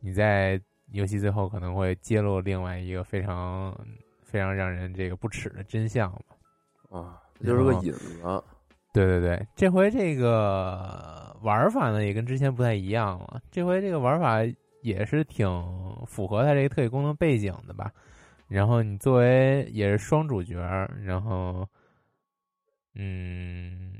[0.00, 3.72] 你在游戏最后可能会揭露另外一个非常
[4.24, 6.98] 非常让人这个不耻的真相吧。
[6.98, 8.20] 啊，就是个引子。
[8.96, 13.42] 对对对，这回这个玩法呢也跟之前不太一样了。
[13.50, 14.38] 这回这个玩法
[14.80, 15.46] 也是挺
[16.06, 17.92] 符合它这个特异功能背景的吧。
[18.48, 20.56] 然后你作为也是双主角，
[21.04, 21.68] 然后。
[22.98, 23.92] 嗯，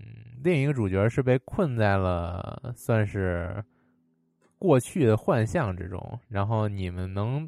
[0.43, 3.63] 另一个主角是被困在了算是
[4.59, 7.47] 过去的幻象之中，然后你们能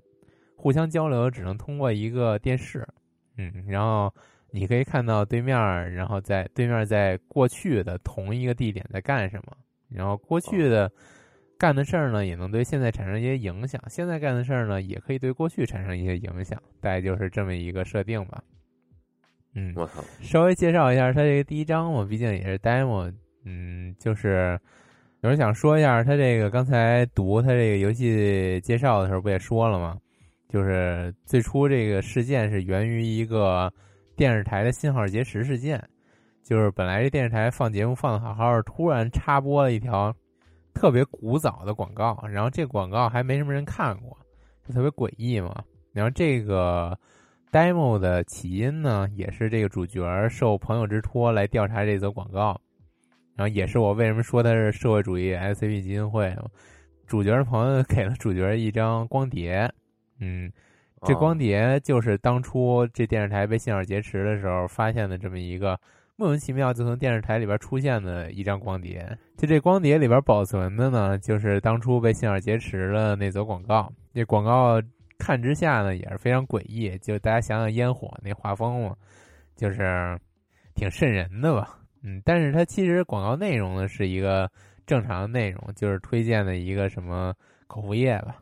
[0.56, 2.86] 互相交流，只能通过一个电视。
[3.38, 4.12] 嗯，然后
[4.50, 5.56] 你可以看到对面，
[5.94, 9.56] 然后在对面在过去的同一个地点在干什么，
[9.88, 10.90] 然后过去的
[11.58, 16.62] 干的事儿呢，也能对现在产生一些影响；现在干的事儿呢，也可以对过去产生一些影响。
[16.80, 18.42] 大概就是这么一个设定吧。
[19.54, 20.02] 嗯，我操！
[20.20, 23.12] 稍微介绍一下它这个第一章嘛，毕竟也是 demo。
[23.44, 24.58] 嗯，就是
[25.20, 29.98] 有人想说一下他这个刚才读他这个游戏介绍的时候不也说了吗？
[30.48, 33.72] 就是最初这个事件是源于一个
[34.18, 35.82] 电视台的信号劫持事件，
[36.42, 40.14] 就是本来这电视台放节目放的好好的，突然插播了一条
[40.74, 44.14] 特别古早的广告，然后这广告还没什么人看过，
[44.66, 45.62] 就特别诡异嘛。
[45.92, 46.98] 然后这个。
[47.50, 52.60] demo 的起因呢，也是这个主角受朋友之托来调查这则广告，
[53.34, 56.36] 然后也是我为什么说他是社会主义 SCP 基金会。
[57.06, 59.66] 主角的朋友给了主角一张光碟，
[60.20, 60.52] 嗯，
[61.06, 65.78] 这光碟就是当初这电视台被信号劫持的时候发现的这么一个
[66.16, 69.06] 莫名其妙就从电视台里边出现的一张光碟。
[69.36, 73.92] 就这光碟里边保存的呢，就是当初被信号劫持的那则广告。
[74.12, 74.82] 这广告
[75.16, 76.98] 看之下呢，也是非常诡异。
[76.98, 78.96] 就大家想想烟火那画风嘛，
[79.54, 80.18] 就是
[80.74, 81.78] 挺瘆人的吧。
[82.02, 84.50] 嗯，但是它其实广告内容呢是一个
[84.86, 87.32] 正常的内容，就是推荐的一个什么
[87.68, 88.36] 口服液吧。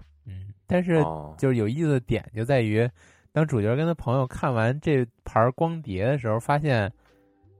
[0.66, 1.34] 嗯，但是哦。
[1.38, 2.88] 就是有意思的点就在于，
[3.32, 6.90] 当主角跟他朋友看完这盘光碟的时候，发现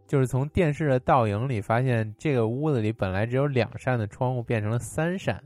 [0.07, 5.42] 就是从电视的倒影里发现，这个屋子里本来只有两扇的窗户变成了三扇，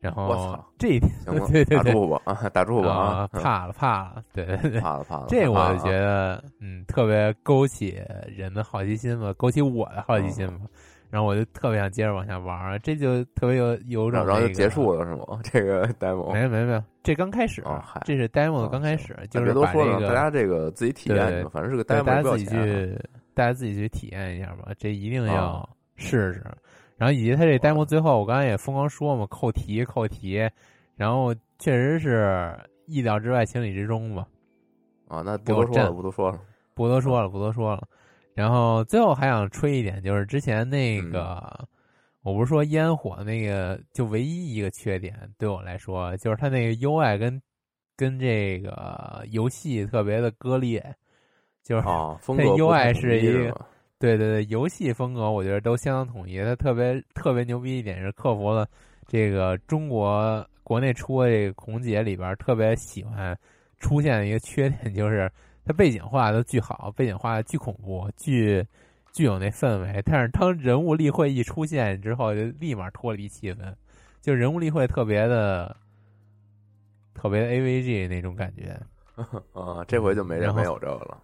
[0.00, 3.42] 然后我操这一点 对对对打住 吧啊，打住吧啊，嗯。
[3.42, 10.66] 怕了怕了，对对对，怕了怕了，这我就觉得，嗯，特别勾起人的好奇心吧，勾起我的好奇心吧。
[11.12, 15.38] 然后我就特别想接着往下玩儿，这就特别有有种、那个、然后就结束了是吗？
[15.44, 22.98] 这个 demo 没有没有没有，这刚开始，哦这是 demo 刚开始，就别是把这多说了，大家这个自己体验反正是个 demo，大家自己去，
[23.34, 26.42] 大家自己去体验一下吧，这一定要哦试试。
[26.96, 30.48] 然后以及他这 demo 最后，我刚才也疯狂说嘛，扣题扣题，
[30.96, 34.26] 然后确实是意料之外，情理之中吧。
[35.08, 36.40] 啊，那不多说了，不多说了。
[36.74, 37.86] 不多说了，不多说了。
[38.34, 41.66] 然后最后还想吹一点，就是之前那个，嗯
[42.22, 47.42] 我不是说烟火那个，就唯一一个缺点对我来说，就是它那个 UI 跟
[47.96, 50.80] 跟这个游戏特别的割裂，
[51.64, 53.52] 就是、啊，风它格 UI 统是一个
[53.98, 56.38] 对对对，游戏风格我觉得都相当统一。
[56.44, 58.68] 它特别特别牛逼一点是克服了
[59.08, 63.36] 这个中国国内出的这个空姐里边特别喜欢
[63.80, 65.28] 出现的一个缺点，就是
[65.64, 68.66] 它背景画的巨好，背景画的巨恐怖，巨
[69.12, 70.02] 具有那氛围。
[70.04, 73.74] 但是当人物例会一出现之后，就立马脱离气氛，
[74.20, 75.76] 就人物例会特别的
[77.14, 78.78] 特别的 AVG 那种感觉。
[79.52, 81.18] 啊，这回就没然后没有这个了。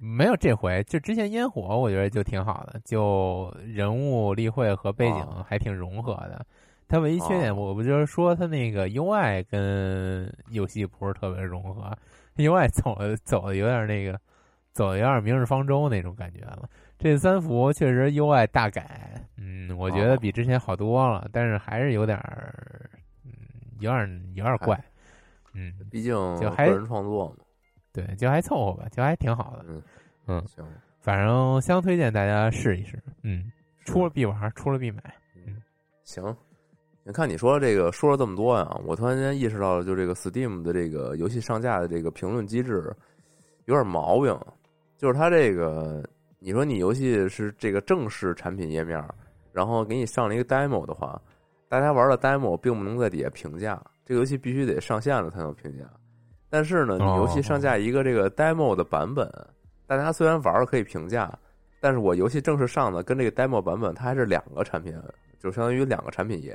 [0.00, 6.46] 没有这回，就之前烟火，我觉得就挺好的，就人物例会和背景哦还挺融合的。
[6.86, 11.98] 它唯一缺点，哦我不就是说它那个 UI 跟游戏不是特别融合
[12.38, 14.18] ，UI 走的走的有点那个，
[14.72, 16.68] 走的有点明日方舟那种感觉了。
[16.98, 22.90] 这三幅确实 UI 大改，嗯，我觉得哦比之前好多了，但是还是有点儿，
[23.24, 23.32] 嗯，
[23.80, 24.82] 有点有点怪，
[25.54, 27.36] 嗯，毕竟就还个人创作嘛。
[27.92, 29.64] 对，就还凑合吧，就还挺好的。
[29.68, 29.82] 嗯
[30.26, 30.64] 嗯行，
[31.00, 33.50] 反正相推荐大家试一试，嗯，
[33.84, 35.02] 出了必玩，出了必买。
[35.46, 35.62] 嗯
[36.04, 36.36] 行。
[37.08, 42.94] 你看你说这个说了这么多呀，我突然间意识到了，就这个 Steam 的这个游戏上架的这个评论机制
[43.64, 44.38] 有点毛病，
[44.98, 46.04] 就是它这个
[46.38, 49.02] 你说你游戏是这个正式产品页面，
[49.52, 51.18] 然后给你上了一个 demo 的话，
[51.66, 55.84] 大家玩的 demo 并不能在底下评价，这个游戏必须得上线了才能评价。
[56.50, 59.26] 但是呢，你游戏上架一个这个 demo 的版本，
[59.86, 61.32] 大家虽然玩儿可以评价，
[61.80, 64.94] 但是我游戏正式上的跟这个 demo 版本它还是两个产品，
[65.40, 66.54] 就相当于两个产品页。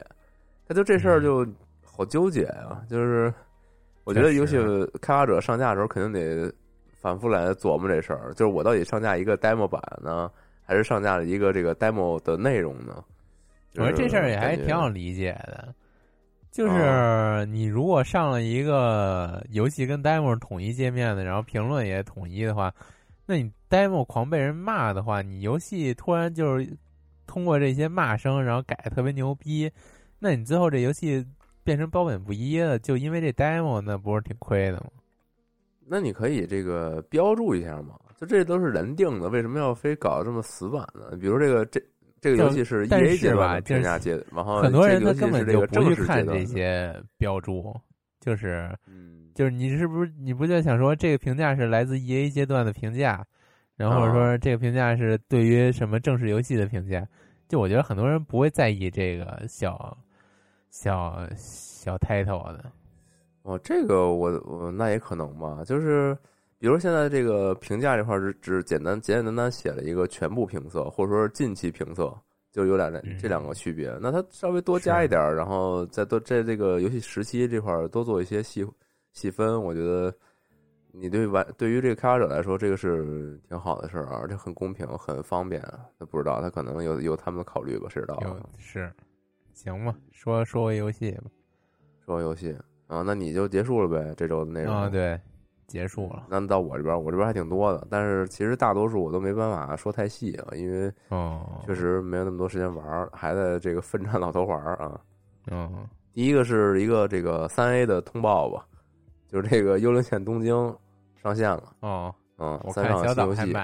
[0.68, 1.46] 它就这事儿就
[1.84, 2.82] 好纠结啊！
[2.90, 3.34] 就是
[4.04, 4.58] 我觉得游戏
[5.02, 6.52] 开发者上架的时候肯定得
[7.00, 10.30] 反复来琢磨这事儿，就是我到底上架一个 demo 版呢，
[10.64, 13.04] 还是上架了一个这个 demo 的内容呢？
[13.76, 15.74] 我觉得这事儿也还挺好理解的，
[16.52, 22.74] 就是哦你如果上了一个游戏跟 demo 统一界面的，然后评论也统一的话，
[23.26, 26.78] 那你 demo 狂被人骂的话，你游戏突然就是
[27.26, 29.72] 通过这些骂声，然后改的特别牛逼，
[30.24, 31.22] 那你最后这游戏
[31.66, 34.86] 变成标本不一了，就因为这 demo，那不是挺亏的吗？
[35.86, 38.00] 那你可以这个标注一下嘛？
[38.16, 41.18] 就这都是人定的，为什么要非搞得这么死板呢？
[41.18, 41.84] 比如这个这
[42.22, 47.76] 这个游戏是 E 但 A 是阶段评价阶，然后很多人他根本就不去看这，些标注，
[48.22, 53.26] 就是嗯，就是你是不是你不就想说这个评价是来自 E A 阶段的评价，
[53.76, 57.06] 然后说这个评价是对于什么正式游戏的评价？
[57.50, 59.96] 就我觉得很多人不会在意这个小
[60.74, 62.66] 小小 title 的，
[63.44, 66.18] 哦，这个我我那也可能吧，就是
[66.58, 72.12] 比如现在这个评价这块儿只只简单简简单单写了一个全部评测，或者说是近期评测，
[72.52, 73.96] 就有两嗯这两个区别。
[74.02, 78.68] 那它稍微多加一点儿，然后再多在这个游戏时期这块儿多做一些细
[79.12, 80.12] 细分，我觉得
[80.92, 85.62] 你对玩对于这个开发者来说，这个是挺好的事儿，而且很公平、很方便。
[86.00, 88.42] 那不知道他可能有有他们的考虑吧，谁知道啊？
[88.58, 88.92] 是
[89.54, 89.96] 行吧？
[90.12, 91.24] 说说回游戏吧，
[92.06, 92.56] 说游戏
[92.88, 94.76] 啊，那你就结束了呗，这周的内容。
[94.76, 95.20] 啊、对，
[95.68, 105.00] 结束了，那到我这边，我这边还挺多的，但是其实大多数我都没办法说太细啊，因为哦，确实没有那么多时间玩，还在这个奋战老头环啊。
[105.52, 108.66] 嗯，第一个是一个这个三 A 的通报吧，
[109.28, 110.56] 就是这个《幽灵线：东京》
[111.22, 113.58] 上线了，哦，嗯，我三看小岛场新游戏，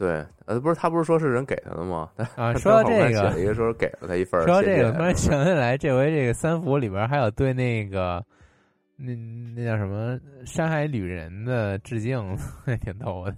[0.00, 2.08] 对，呃，不是他不是说是人给他的吗？
[2.34, 4.44] 啊，说到这个一个说给了他一份儿。
[4.48, 8.24] 说到这个，突然想起来，这回这个三伏里边还有对那个
[8.96, 9.14] 那
[9.54, 10.14] 那叫什么
[10.46, 12.34] 《山海旅人》的致敬，
[12.64, 13.36] 还挺逗的。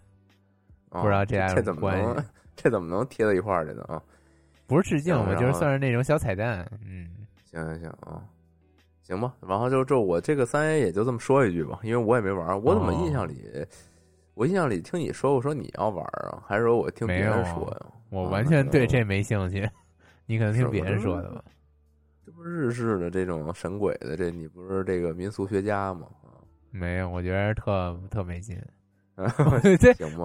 [0.91, 3.83] 啊不知道这俩有这怎么关能系这怎么能贴到一块儿去呢？
[3.89, 4.01] 啊，
[4.69, 6.65] 不是致敬吧，就是算是那种小彩蛋。
[6.87, 7.09] 嗯，
[7.51, 8.23] 行行行啊，
[9.03, 9.35] 行吧。
[9.49, 12.57] 然后就就我这个三 A 也就这么说一句吧，因为我也没玩儿。
[12.57, 13.51] 我怎么哦印象里，
[14.35, 17.77] 我印象里听你说过说你要玩儿啊，还是说我听别人说呀？
[17.81, 19.69] 啊我完全对这没兴趣，
[20.27, 21.43] 你可能听别人说的吧？
[22.25, 26.07] 这不是日式的这种神鬼的，这你不是这个民俗学家吗？
[26.23, 26.37] 啊，
[26.71, 28.57] 没有，我觉得特特没劲。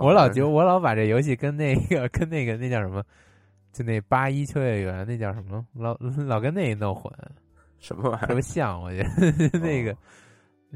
[0.01, 3.03] 我老觉我老把这游戏跟那个跟那个那叫什么，
[3.71, 5.95] 就那八一秋叶原那叫什么，老
[6.25, 7.11] 老跟那弄混，
[7.79, 8.27] 什么玩意儿？
[8.27, 8.81] 特别像。
[8.81, 9.95] 我觉得 那个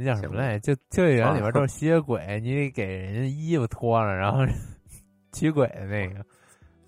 [0.04, 0.58] 那叫什么来？
[0.60, 4.46] 就秋叶原里边都是吸血鬼，你得给人家衣服脱了，然后
[5.34, 6.26] 驱鬼的那个，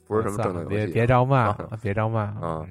[0.07, 0.75] 不是什么正经游戏。
[0.75, 2.47] 别别招骂啊，别招骂了。
[2.47, 2.67] 啊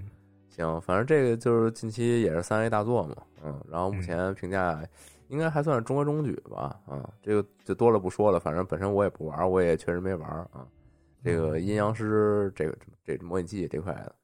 [0.51, 4.82] 行，反正这个就是近期也是三 A 大作嘛，嗯，然后目嗯前评价
[5.28, 10.66] 应该还算是中规中矩吧，啊，这个就多了不说了，反正本身我也不玩，我也确实没玩啊。
[11.24, 14.14] 这个阴阳师这个这模拟器这块的，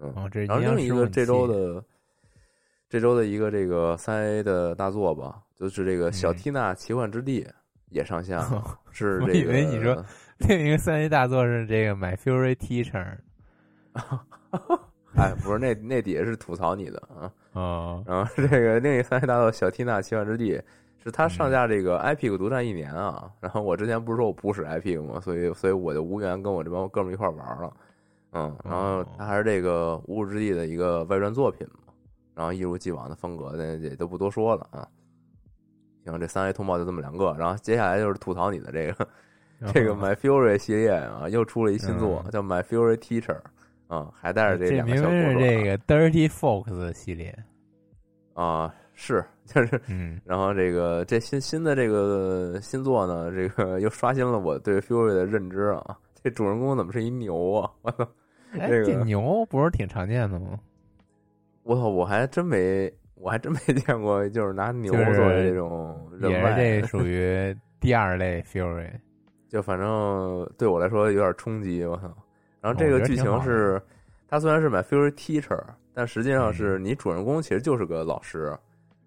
[0.00, 1.82] 嗯，哦，这是然后阴阳另一个这周的
[2.88, 7.46] 这周的一个这个三 A 的大作吧，就是这个小嗯缇娜奇幻之地
[7.90, 10.04] 也上线了，是我这个以为你说
[10.38, 13.18] 另一个三 A 大作是这个 My Fury Teacher。
[15.16, 17.32] 哎，不是那那底下是吐槽你的啊。
[17.52, 20.54] 哦， 然后这个另一个三 A 大作《小缇娜奇幻之地》
[21.02, 23.28] 是它上架这个 Epic 独占一年啊。
[23.40, 25.18] 然后我之前不是说我不使 Epic 吗？
[25.20, 27.72] 所以所以我就无缘跟我这帮哥们儿一块儿玩了。
[28.32, 31.87] 嗯，然后它还是这个《无主之地》的一个外传作品嘛。
[32.38, 34.86] 然后一如既往的风格，那也就不多说了啊。
[36.04, 39.08] 行，这三 A 通报就这么两个，然后接下来就是吐槽你的这个
[39.74, 43.40] 这个 My Fury 系列啊，又出了一新作，嗯叫 My Fury Teacher
[43.88, 47.36] 啊，还带着这两个小明明是这个 Dirty Fox 系列。
[48.34, 55.98] 啊，是就是嗯，然后这个这新新的这个新作呢，这个 又刷新了我对 Fury 的认知啊。
[56.22, 57.68] 这主人公怎么是一牛啊？
[57.82, 58.08] 我操！
[58.52, 60.56] 哎，这个这牛不是挺常见的吗？
[61.68, 61.86] 我操！
[61.86, 68.90] 我还真没，我还真没 见过，就是拿牛就是作为这种人也是外，这属于 第二类 Fury。
[69.50, 71.84] 就反正对我来说有点冲击。
[71.84, 72.04] 我操！
[72.62, 73.80] 然后这个剧情是，
[74.26, 75.62] 他虽然是买 Fury Teacher，
[75.92, 78.56] 但实际上嗯是你主人公其实就是个老师。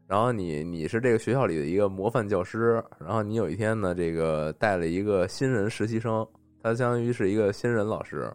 [0.07, 6.27] 然后你你是这个学校里的一个模范教师，然后你有一天呢，这个带了一个新人实习生，
[6.61, 8.31] 他相当于是一个新人老师，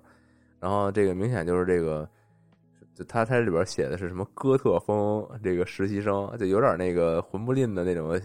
[0.59, 2.09] 然后这个明显就是这个，
[2.97, 8.19] 就他他里边写的是什么哥特风这个实习生，就有点那个混不吝的那种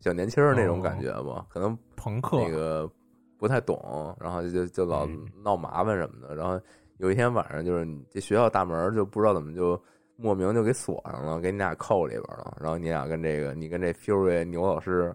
[0.00, 2.90] 小年轻儿那种感觉吧，可能朋克那个
[3.38, 6.34] 不太懂，然后就就老嗯闹麻烦什么的。
[6.34, 6.58] 然后
[6.96, 9.78] 有一天晚上，就是你这学校大门就不知道怎么就
[10.16, 12.56] 莫名就给锁上了，给你俩扣里边了。
[12.58, 15.14] 然后你俩跟这个你跟这 Fury 牛老师，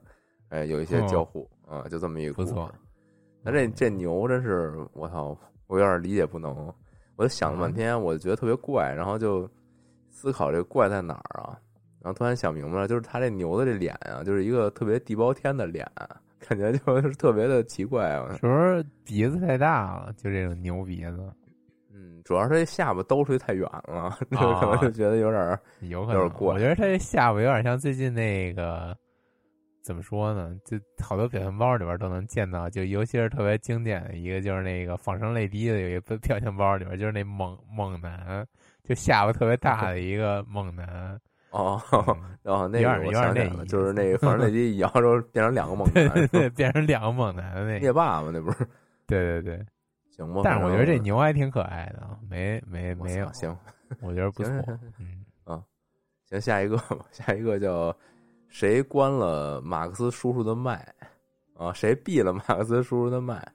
[0.50, 2.54] 哎，有一些交互啊，就这么一个故事。
[3.42, 5.36] 那这这牛真是我操，
[5.66, 6.72] 我有点理解不能。
[7.20, 9.46] 我就想了嗯半天，我就觉得特别怪，然后就
[10.10, 11.60] 思考这个怪在哪儿啊？
[12.02, 15.86] 然后突然想明白了，就是他这牛的这脸啊，就是一个特别地包天的脸，
[16.48, 18.34] 感觉就是特别的奇怪啊。
[18.40, 20.14] 是不是鼻子太大了？
[20.14, 21.30] 就这种牛鼻子，
[21.94, 26.22] 嗯，主要是这下巴兜出去太远了， 这个可能就觉得有点儿有可能。
[26.22, 28.98] 有点怪我觉得他这下巴有点像最近那个
[29.82, 30.56] 怎么说呢？
[30.66, 38.46] 就好多表情包里边都能见到，就尤其是特别经典的一个，就是那个仿生泪滴的有一个表情包里边，就是那猛猛男，
[38.84, 41.20] 就下巴特别大的一个猛男。
[41.52, 41.82] 哦。
[41.92, 47.80] 嗯然后那个我想起就是那个反正那集一摇之后变成两个猛男，对对， 变成两个猛男的那个。
[47.80, 48.68] 灭霸嘛，那不是
[49.06, 49.66] 对对对，
[50.10, 50.42] 行吗？
[50.44, 53.56] 但是我觉得这牛还挺可爱的，啊，没没没有，行
[54.02, 54.52] 我觉得不错。
[54.98, 55.62] 嗯，
[56.26, 57.96] 行，下一个吧，下一个叫
[58.50, 60.94] 谁关了马克思叔叔的麦
[61.56, 61.72] 啊？
[61.72, 63.48] 谁闭了马克思叔叔的麦？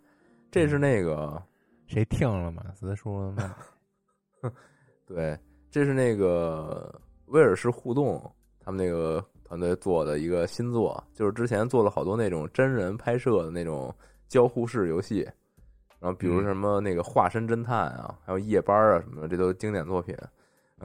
[0.50, 1.42] 这是那个
[1.86, 4.50] 谁听了马克思叔叔的麦？
[5.04, 5.38] 对，
[5.70, 8.18] 这是那个威尔士互动
[8.60, 13.94] 他们那个团队做的一个新作，就是之前做了好多那种真人拍摄的那种
[14.28, 15.28] 交互式游戏，
[15.98, 20.16] 然后比如嗯什么那个化身侦探啊，还有夜班啊什么的，这都经典作品。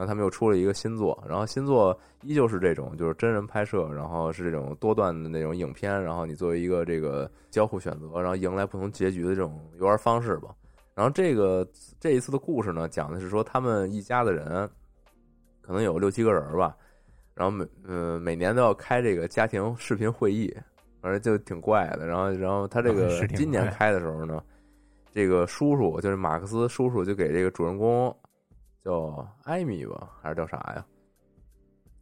[0.00, 10.48] 然后他们又出了一个新作，然后新作依旧是这种，就是真人拍摄，然后是这种多段的那种影片，然后你作为一个这个交互选择，然后迎来不同结局的这种游玩方式吧。
[10.94, 11.68] 然后这个
[12.00, 14.66] 这一次的故事呢，讲的是说他们一家的人，
[15.60, 16.74] 可能有六七个人吧，
[17.34, 20.50] 然后每呃每年都要开这个家庭视频会议，
[21.02, 22.06] 反正就挺怪的。
[22.06, 24.42] 然后然后他这啊个今年开的时候呢，
[25.12, 28.16] 这个叔叔就是马克思叔叔，就给这个主人公
[28.84, 30.86] 叫艾米吧，还是叫啥呀？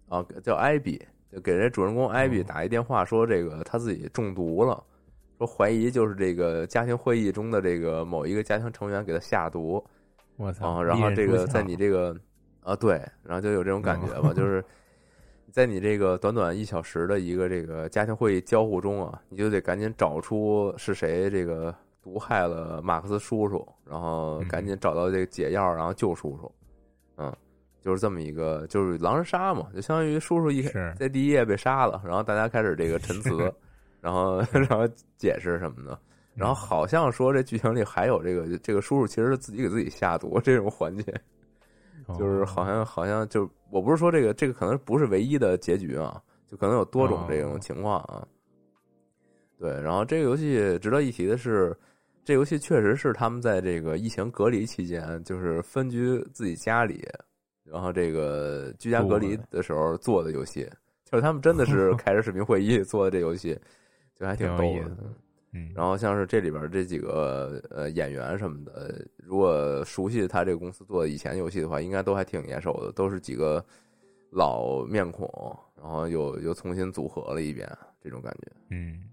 [0.09, 4.83] 啊，叫艾比，就给人主人公艾比打一电话，说这个他自己中毒了，
[5.37, 9.85] 说怀疑就是这个家庭会议中的这个某一个家庭成员给他下毒。
[10.37, 10.69] 我操！
[10.71, 12.17] 啊，然后这个在你这个
[12.63, 14.65] 啊对，然后就有这种感觉吧，就是
[15.51, 26.51] 在你这个短短一小时的一个这个家庭会议交互中啊，你就得赶紧找出是谁这个毒害了马克思叔叔，然后赶紧找到这个解药，然后救叔叔。
[27.19, 27.31] 嗯，
[27.83, 33.53] 就是这么一个，就是狼人杀嘛，就相当于叔叔一开在第一页被杀了，然后大家开始这个陈词，
[34.01, 35.99] 然后 然后解释什么的。
[36.35, 41.13] 然后好像说这剧情里还有这个这个叔叔其实是自己给自己下毒这种环节，
[42.17, 48.25] 就是好像好像就我不是说这个这个可能不是唯一的结局啊，就可能有多种这种情况啊。
[49.59, 51.77] 对，然后这个游戏值得一提的是，
[52.29, 57.03] 这游戏确实是他们在这个疫情隔离期间，就是分居自己家里，
[57.65, 60.69] 然后这个居家隔离的时候做的游戏，
[61.07, 63.59] 就是他们真的是开着视频会议 做的这游戏，
[64.15, 64.95] 就还挺逗的。
[65.53, 73.65] 嗯，然后像是这里边这几个呃演员什么的，如果熟悉他这个公司做的以前游戏的话，应该都还挺眼熟的，都是几个
[74.29, 75.27] 老面孔，
[75.75, 77.67] 然后又又重新组合了一遍，
[78.03, 78.53] 这种感觉。
[78.69, 79.05] 嗯嗯，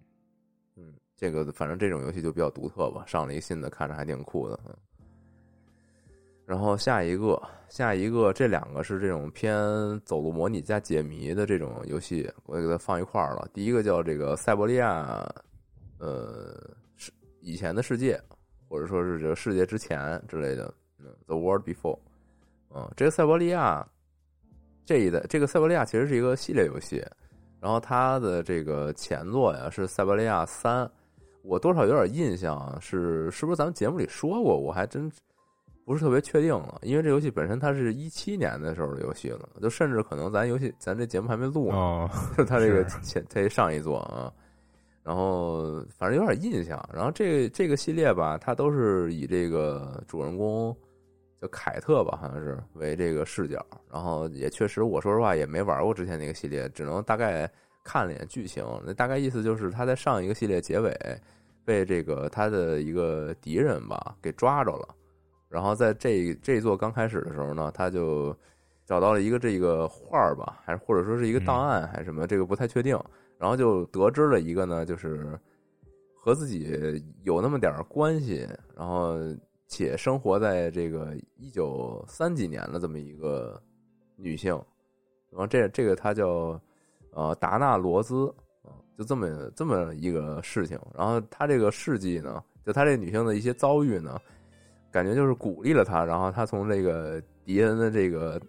[1.15, 4.59] 这个反正这种游戏就比较独特吧，上了一个新的，看着还挺酷的。
[6.45, 9.55] 然后下一个，下一个，这两个是这种偏
[10.01, 13.47] 走路模拟加解谜的这种游戏，我也给它放一块儿了。
[13.53, 15.27] 第一个叫这个塞伯利亚。
[15.97, 16.53] 呃，
[16.97, 17.09] 是
[17.39, 18.21] 以前的世界，
[18.67, 20.71] 或者说是这个世界之前之类的
[21.25, 21.97] ，，The World Before，
[22.69, 23.87] 嗯，这个塞伯利亚
[24.85, 27.01] 这一代，这个塞伯利亚其实是一个系列游戏，
[27.61, 30.87] 然后它的这个前作呀是塞伯利亚三，
[31.45, 34.59] 我多少有点印象，是是不是咱们节目里说过？
[34.59, 35.11] 我还真
[35.85, 44.33] 不是特别确定了，因为这游戏本身它是一七年的时候的游戏了，就甚至可能咱游戏咱这节目还没录呢，就它这个前它上一座啊。
[45.03, 50.75] 然后反正有点印象，然后这这个系列吧，它都是以这个主人公
[51.39, 53.63] 叫凯特吧，好像是为这个视角。
[53.91, 57.47] 然后也确实，我说实话也没玩过之前那个系列，只能大概
[57.85, 58.65] 看了一眼剧情。
[58.85, 60.93] 那大概意思就是他在上一个系列结尾
[61.63, 64.95] 被这个他的一个敌人吧给抓着了，
[65.47, 68.35] 然后在这这一座刚开始的时候呢，他就
[68.85, 72.99] 找到了一个这个画儿吧，还是或者说是一个档案还是什么，这个不太确定。
[73.37, 75.37] 然后就得知了一个呢，就是
[76.15, 79.17] 和自己有那么点关系，然后
[79.67, 83.61] 且生活在这个一九三几年的这么一个
[84.15, 84.53] 女性，
[85.31, 86.59] 然后这这个她叫
[87.15, 88.31] 呃达纳罗兹，
[88.95, 90.79] 就这么这么一个事情。
[90.95, 94.21] 然后她这个事迹呢，就她这女性的一些遭遇呢，
[94.91, 98.39] 感觉就是鼓励了她，然后她从这个敌人的这个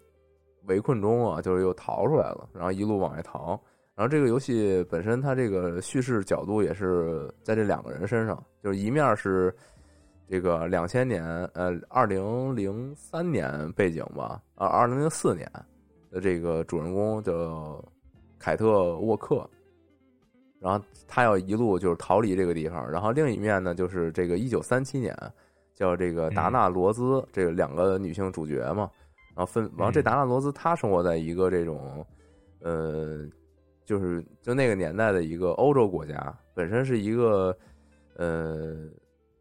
[0.65, 3.59] 围困中啊，就是又逃出来了，然后一路往外逃。
[3.95, 9.51] 然后这个游戏本身，它这个叙事角度也是在这两个人身上，就是一面是
[10.29, 15.51] 这个两千年，呃，二零零三年背景吧，啊，二零零四年
[16.11, 17.83] 的这个主人公叫
[18.37, 19.49] 凯特沃克，
[20.59, 25.15] 然后他要一路就是逃离这个地方，然后另一面呢就是这个一九三七年
[25.73, 28.89] 叫这个达纳罗兹，这个两个女性主角嘛，
[29.35, 32.05] 然后分，然后这达纳罗兹她生活在一个这种，
[32.61, 33.27] 呃。
[33.87, 37.57] 就是就那个年代的一个欧洲国家，本身是一个，
[38.17, 38.75] 呃，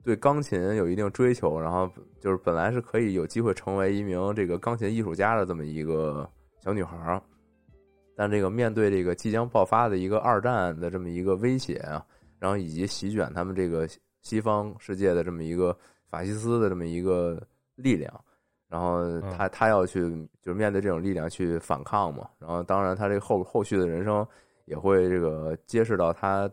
[0.04, 1.90] 对钢琴有一定追求，然后
[2.20, 6.30] 就是本来是可以有机会成为一名这个钢琴艺术家的这么一个
[6.60, 7.20] 小女孩儿，
[8.16, 12.04] 但这个面对这个即将爆发的一个二战的这么一个威胁啊，
[12.38, 13.86] 然后以及席卷他们这个
[14.22, 15.76] 西方世界的这么一个
[16.08, 17.40] 法西斯的这么一个
[17.76, 18.12] 力量。
[18.68, 20.00] 然后他他要去
[20.42, 24.26] 就是面对这种力量去反抗嘛，然后当然他这个后后续的人生
[24.64, 26.50] 也会这个揭示到他，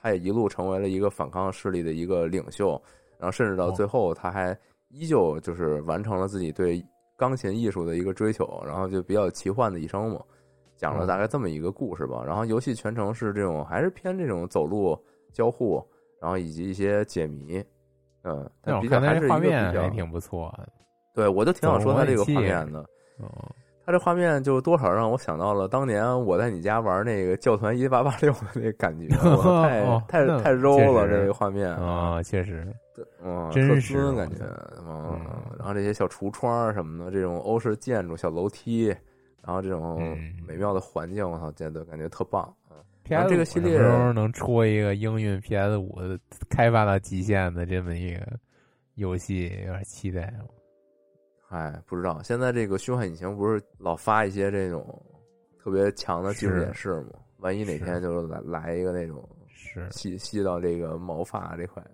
[0.00, 2.80] 他也一路成为了一个反抗势力的一个领袖，
[3.18, 4.56] 然后甚至到最后他还
[4.90, 6.80] 依旧就是完成了自己对
[7.16, 10.22] 钢琴艺术的一个追求，然后就比较奇幻的一生嘛，
[10.76, 12.22] 讲了大概这么一个故事吧。
[12.24, 14.98] 然后游戏全程是这种还是偏这种走路
[15.32, 15.84] 交互，
[16.20, 17.62] 然后以及一些解谜，
[18.22, 20.52] 嗯，但比较还是一个比较挺不错。
[21.14, 22.80] 对，我就挺想说他这个画面的。
[23.18, 23.28] 哦，
[23.84, 29.08] 他这画面就多少让我想到了当年我在你家玩那个教团一八八六的那感觉，
[30.06, 32.66] 太太太肉了，这个画面啊，确实，
[33.22, 34.44] 嗯，真实感觉，
[34.86, 35.18] 嗯，
[35.58, 38.94] 然后这些小橱窗什么的，这种欧式建筑、小楼梯，
[39.46, 42.52] 然后这种美妙的环境，我操，觉得感觉特棒。
[43.08, 45.96] 然后这个系列时候能出一个英运 PS 五
[46.50, 48.20] 开发到极限的这么一个。
[48.96, 50.32] 游戏有点期待。
[51.50, 54.82] 哎，不知道现在这个虚幻引擎不是老发一些这种
[55.62, 57.20] 特别强的技术是演示吗？
[57.36, 61.84] 万一哪天就是来来一个那种是，吸吸到这个毛发这块，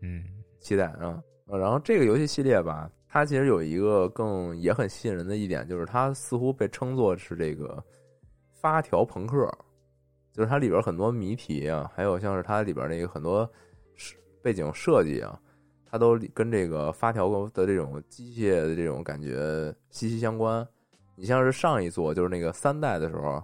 [0.00, 0.24] 嗯
[0.60, 1.22] 期待啊！
[1.44, 7.82] 呃然后这个游戏系列吧，它其实有一个更也很吸引人的一点，就是它似乎被称作是这个
[8.60, 9.50] 发条朋克，
[10.34, 13.50] 就是它里边很多谜题啊，还有像是它里边那个很多
[14.42, 15.40] 背景设计啊，
[15.90, 20.68] 它都跟这个发条的这种机械的这种感觉息息相关。
[21.14, 23.42] 你像是上一座就是那个三代的时候，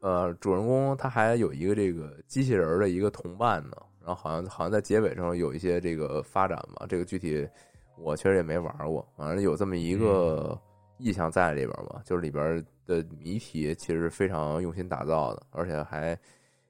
[0.00, 7.48] 呃，主人公他还有一个这个机器人的一个同伴呢，然后好像好像在结尾上有一些这个发展吧，这个具体
[7.96, 10.58] 我确实也没玩过，反正有这么一个
[10.98, 16.18] 意象在里边吧，就是里边的谜题其实非常用心打造的，而且还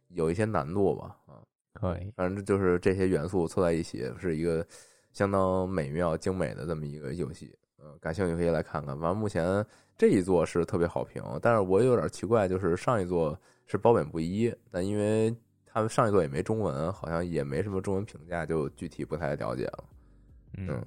[0.09, 1.39] 有一些难度吧，啊，
[1.75, 4.67] 可以，反正就是这些元素凑在一起，是一个
[5.13, 7.57] 相当美妙精美的这么一个游戏。
[7.83, 8.99] 嗯，感兴趣可以来看看。
[8.99, 9.65] 反正目前
[9.97, 19.85] 这一座是特别好评，但是我有点奇怪，就是上一座是褒贬不一，但因为他们上一座也没中文，好像也没什么中文评价，就具体不太了解了。
[20.59, 20.87] 嗯行，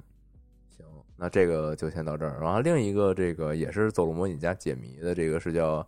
[1.16, 2.40] 那这个就先到这儿。
[2.42, 5.86] 然后另一个这个也是走路模拟加解谜的，这个是叫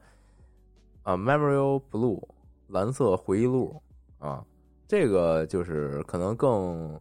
[1.03, 2.21] 啊 Memory Blue
[2.67, 3.81] 蓝色回忆录
[4.19, 4.43] 啊，
[4.87, 6.99] 这个就是可能更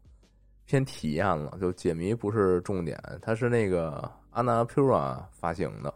[0.65, 5.93] 偏体验了，就解谜不是重点，它是那个 Annapurna 发行的。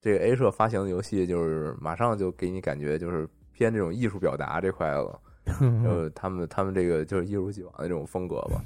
[0.00, 5.20] 这个 A 社发行的游戏，就是马上就给你感觉就是偏这种艺术表达这块了，
[5.84, 8.62] 就他们他们这个就是一如既往的这种风格吧。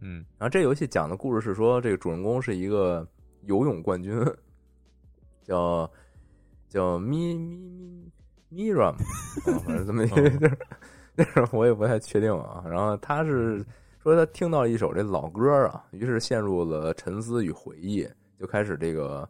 [0.00, 3.06] 嗯然后这游戏讲的故事是说，这个主人公是一个
[3.42, 4.24] 游泳冠军，
[5.42, 5.90] 叫
[6.68, 8.12] 叫咪咪咪
[8.50, 10.58] 咪 ram，啊反正这么一个就是，
[11.16, 12.64] 但是我也不太确定啊。
[12.66, 13.64] 然后他是
[14.02, 19.28] 说他听到一首这老歌啊，于是陷入了沉思与回忆，就开始这个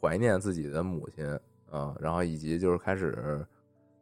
[0.00, 1.26] 怀念自己的母亲
[1.70, 3.46] 啊，然后以及就是开始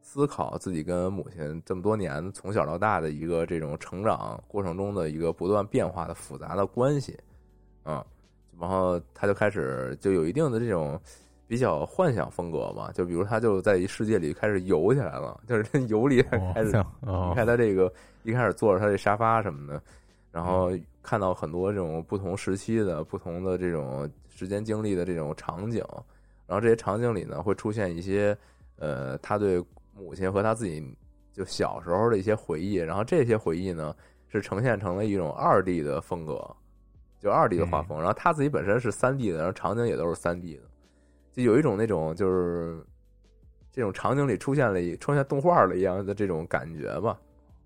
[0.06, 7.18] 思考自己跟母亲这么多年从小到大的一个这种成长过程中的一个不断变化的复杂的关系，
[7.86, 8.04] 嗯，
[8.60, 11.00] 然后他就开始就有一定的这种
[11.48, 17.90] 比较幻想风格嘛，就比如他就在一世界里开始游起来了，就是 游离开始你哦看他这个
[18.24, 19.82] 一开始坐着他这沙发什么的，
[20.30, 20.70] 然后
[21.02, 25.82] 看到很多这种不同时期的、不同的这种时间经历的这种场景，
[26.46, 28.36] 然后这些场景里呢会出现一些
[28.76, 29.64] 呃他对
[29.96, 30.96] 母亲和他自己
[31.32, 33.94] 就小时候的一些回忆，然后这些回忆呢
[34.28, 36.44] 是呈现成了一种二 D 的风格，
[37.18, 40.62] 就二 D 的画风，然后他自己本身是三 D 的，然后场景也都是三 D 的，
[41.32, 42.84] 就有一种那种就是
[43.72, 47.20] 这种场景里出现了出现动画了一样的这种感觉吧。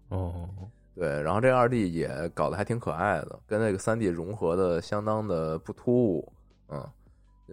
[0.08, 0.48] 哦。
[0.94, 6.32] 对，然后这二 D 也搞得还挺可爱的，跟那个三 D 融合的相当的不突兀，
[6.70, 6.97] 嗯，就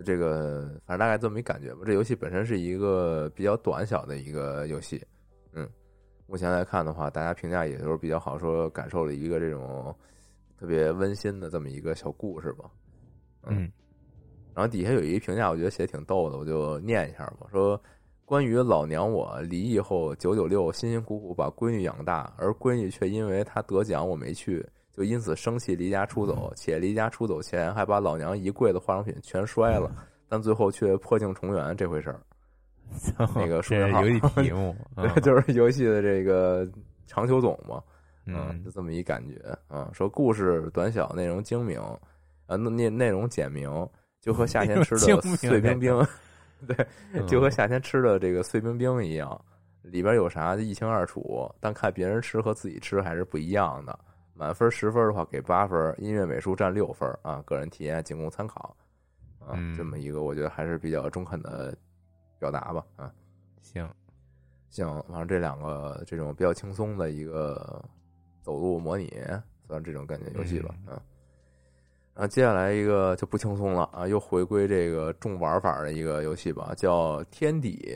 [0.04, 1.82] 这个反正大概这么一感觉吧。
[1.86, 5.02] 这游戏本身是一个比较短小的一个游戏，
[5.54, 5.70] 嗯，
[6.28, 9.96] 目前来看的话，大家评价也都是比较好，说感受了一个这种
[10.60, 12.70] 特别温馨的这么一个小故事吧。
[13.48, 13.72] 嗯
[14.54, 17.48] 然后底下有一个评价，我觉得写的挺逗的，我就念一下吧。
[17.52, 17.80] 说
[18.24, 24.66] 关于老娘我离异后九九六辛辛苦苦把闺女养大，而闺女却因为她得奖我没去，
[24.96, 29.92] 就因此生气离家出走，且离家出走前还把老娘一柜子化妆品全摔了，
[30.30, 32.20] 但最后却破镜重圆这回事儿。
[33.36, 36.66] 那个数学号这游戏题目， 对，嗯就是游戏的这个
[37.08, 37.82] 长久总嘛。
[38.28, 39.36] 嗯，嗯就这么一感觉
[39.68, 39.90] 啊。
[39.92, 43.70] 说故事短小，内容精明，啊，那内内容简明，
[44.22, 46.08] 就和夏天吃的 碎冰冰，
[46.68, 49.40] 对，嗯就和夏天吃的这个碎冰冰一样，
[49.82, 53.98] 里边有啥一清二楚，但看别人吃和自己吃还是不一样的。
[54.36, 58.76] 满分十分的话给八分，音乐美术占六分啊，个人体验仅供参考
[59.40, 59.54] 啊。
[59.54, 61.76] 嗯这么一个我觉得还是比较中肯的
[62.38, 63.12] 表达吧啊。
[63.62, 63.90] 行，
[64.70, 67.82] 行，反正这两个这种比较轻松的一个
[68.42, 69.10] 走路模拟，
[69.68, 71.02] 算这种感觉游戏吧，嗯嗯。
[72.14, 77.96] 然后接下来一个就不轻松了啊，又回归这个重玩法的一个游戏吧，叫《天底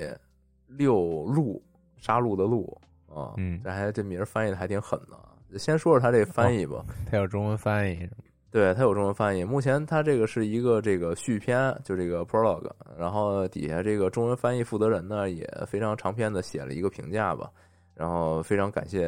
[0.67, 1.61] 六路》，
[2.03, 5.17] 杀戮的路啊，嗯这还这名儿翻译的还挺狠的。
[5.57, 8.09] 先说说它这翻译吧，它有中文翻译？
[8.51, 9.43] 对，它有中文翻译。
[9.43, 17.51] 目前它这个是一个这个续篇，就这个 prologue，然后底下这个中文翻译负责人呢也非常长篇的写了一个评价吧，
[17.93, 19.05] 然后非常感谢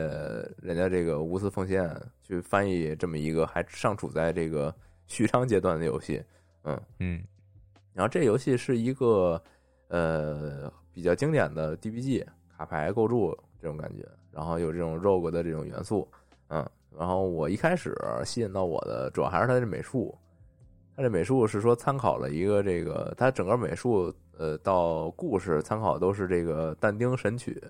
[0.61, 1.89] 人家这个无私奉献
[2.21, 4.73] 去翻译这么一个还尚处在这个
[5.07, 6.23] 序章阶段的游戏，
[6.63, 7.23] 嗯，嗯
[7.93, 9.41] 然后这游戏是一个
[9.87, 12.23] 呃比较经典的 DBG
[12.55, 16.07] 卡牌构筑这种感觉，然后有这种 rogue 的这种元素，
[16.51, 17.95] 嗯，然后我一开始
[18.25, 20.13] 吸引到我的主要还是他的美术，
[20.95, 27.61] 他这美术是说参考了一个这个，他整个美术呃到故事参考都是这个但丁《神曲》，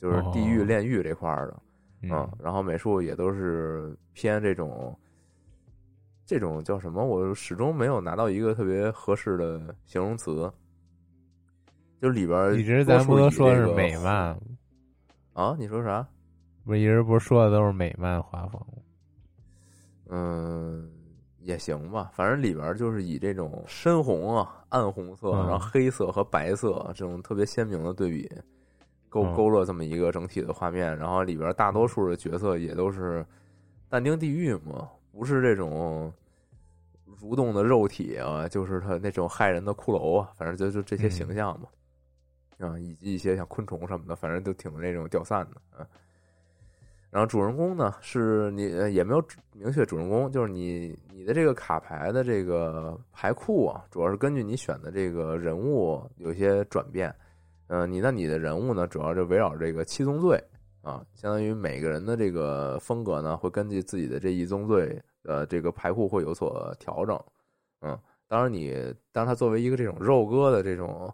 [0.00, 1.54] 就是地狱哦炼狱这块儿的。
[2.02, 4.96] 嗯嗯，然后美术也都是偏这种，
[6.24, 7.04] 这种叫什么？
[7.04, 10.52] 我始终没有拿到一个特别合适的形容词。
[12.00, 14.38] 就里边儿一直咱不多数以都说是美漫，
[15.32, 15.56] 啊？
[15.58, 16.06] 你说啥？
[16.66, 18.82] 不是一直不是说的都是美漫画风吗？
[20.08, 20.90] 嗯，
[21.38, 28.28] 也行吧，反正里边就是以这种深红啊、暗红色，嗯然后黑色和白色这种特别鲜明的对比，
[29.08, 30.96] 勾嗯勾勒这么一个整体的画面。
[30.98, 33.24] 然后里边大多数的角色也都是
[33.88, 36.12] 但丁地狱嘛，不是这种
[37.20, 41.68] 蠕动的肉体啊，就是他那种害人的骷髅啊，反正就就这些嗯形象嘛，
[42.58, 45.86] 啊，以及一些像昆虫什么的，反正都挺那种掉散的啊。
[47.10, 57.14] 然后主人公呢，是你也没有明确主人公，就是你你的这个卡牌的这个牌库啊，主要是根据你选的这个人物有一些转变。
[57.68, 60.40] 呃，你那你的人物呢，主要就围绕这个七宗罪
[60.82, 67.18] 啊，相当于每个人的这个风格呢，会根据自己的这一宗罪，呃，这个牌库会有所调整。
[67.80, 67.98] 嗯，
[68.28, 71.12] 当然你当它作为一个这种肉鸽的这种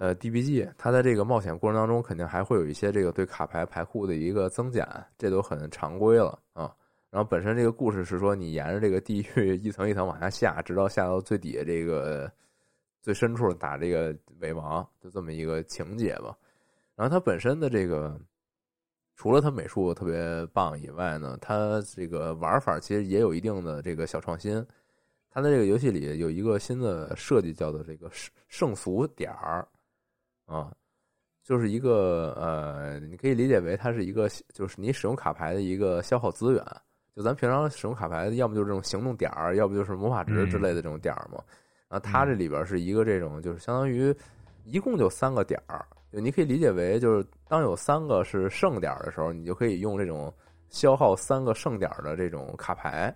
[0.00, 4.88] 呃 DBG，它在这个冒险过程当中，肯定还会有一些这个对卡牌牌库的一个增减，
[5.18, 6.74] 这都很常规了啊。
[7.10, 12.32] 然后本身这个故事是说，你沿着这个地狱 一层一层往下下，直到下到最底下这个
[13.02, 16.34] 最深处打这个尾王，就这么一个情节吧。
[16.96, 18.18] 然后它本身的这个，
[19.16, 24.66] 除了它美术特别棒以外呢，它这个玩法其实也有一定的这个小创新。
[25.28, 29.68] 它的这个游戏里有一个新的设计，叫做这个圣圣俗点儿
[30.50, 30.72] 啊，
[31.44, 36.64] 就是一个呃，你可以理解为它是一个，就是你使用卡牌的一个消耗资源。
[37.14, 41.42] 就咱平常使用卡牌，要么就是这种行动点儿，要不就是魔法值之类的这种点儿嘛。
[41.88, 44.14] 然后它这里边是一个这种，就是相当于
[44.64, 50.32] 一共就三个点儿，就你可以理解为就是当有三个是剩点儿的时候，你就可以用这种
[50.68, 53.14] 消耗三个剩点儿的这种卡牌，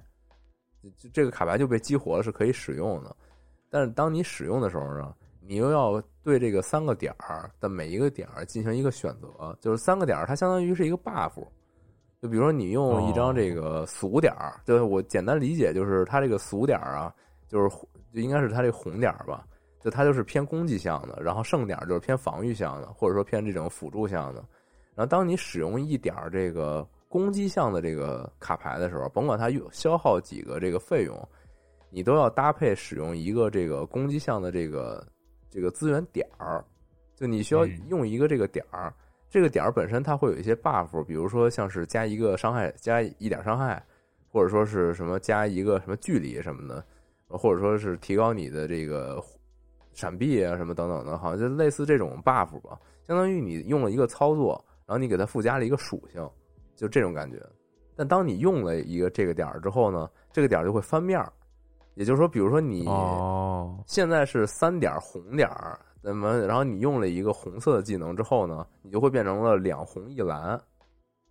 [0.98, 3.14] 就这个卡牌就被激活了，是可以使用的。
[3.70, 5.14] 但是当你使用的时候呢，
[5.46, 11.32] 你又要对这个三个点儿的每一个点儿进行一个选择，就是三个点儿它相当于是一个 buff。
[12.22, 17.14] 就比如说你用一张这个俗点儿，就是我简单理解就是它这个俗点儿啊，
[17.46, 17.68] 就是
[18.14, 19.46] 就应该是它这个红点儿吧，
[19.78, 24.42] 就它就是偏攻击向的，然后圣点儿就是偏防御向的，或者说偏这种辅助向的。
[24.94, 31.28] 然后当你使用一点儿这个攻击向的这个卡牌的时候，甭管它有消耗几个这个费用，
[31.90, 35.06] 你都要搭配使用一个这个攻击向的这个
[35.54, 36.64] 这个资源点儿，
[37.14, 38.92] 就你需要用一个这个点儿。
[39.30, 43.82] 这个点儿本身它会有一些 buff，比如说像是加一个伤害，加一点伤害，
[44.30, 46.84] 或者说是什么加一个什么距离什么的，
[47.28, 49.20] 或者说是提高你的这个
[49.92, 56.28] 闪避啊什么等等的，好像就类似这种 buff 吧，相当于你用了一个操作，然后你给它附加了一个属性，
[56.76, 57.40] 就这种感觉。
[57.96, 61.32] 但当你用了一个这个点儿之后呢，这个点儿就会翻面儿，
[61.94, 65.78] 也就是说，比如说你哦，现在是三点红点儿。
[66.06, 70.60] 那么，然后你用了一个红色的技能之后呢，你就会变成了两红一蓝，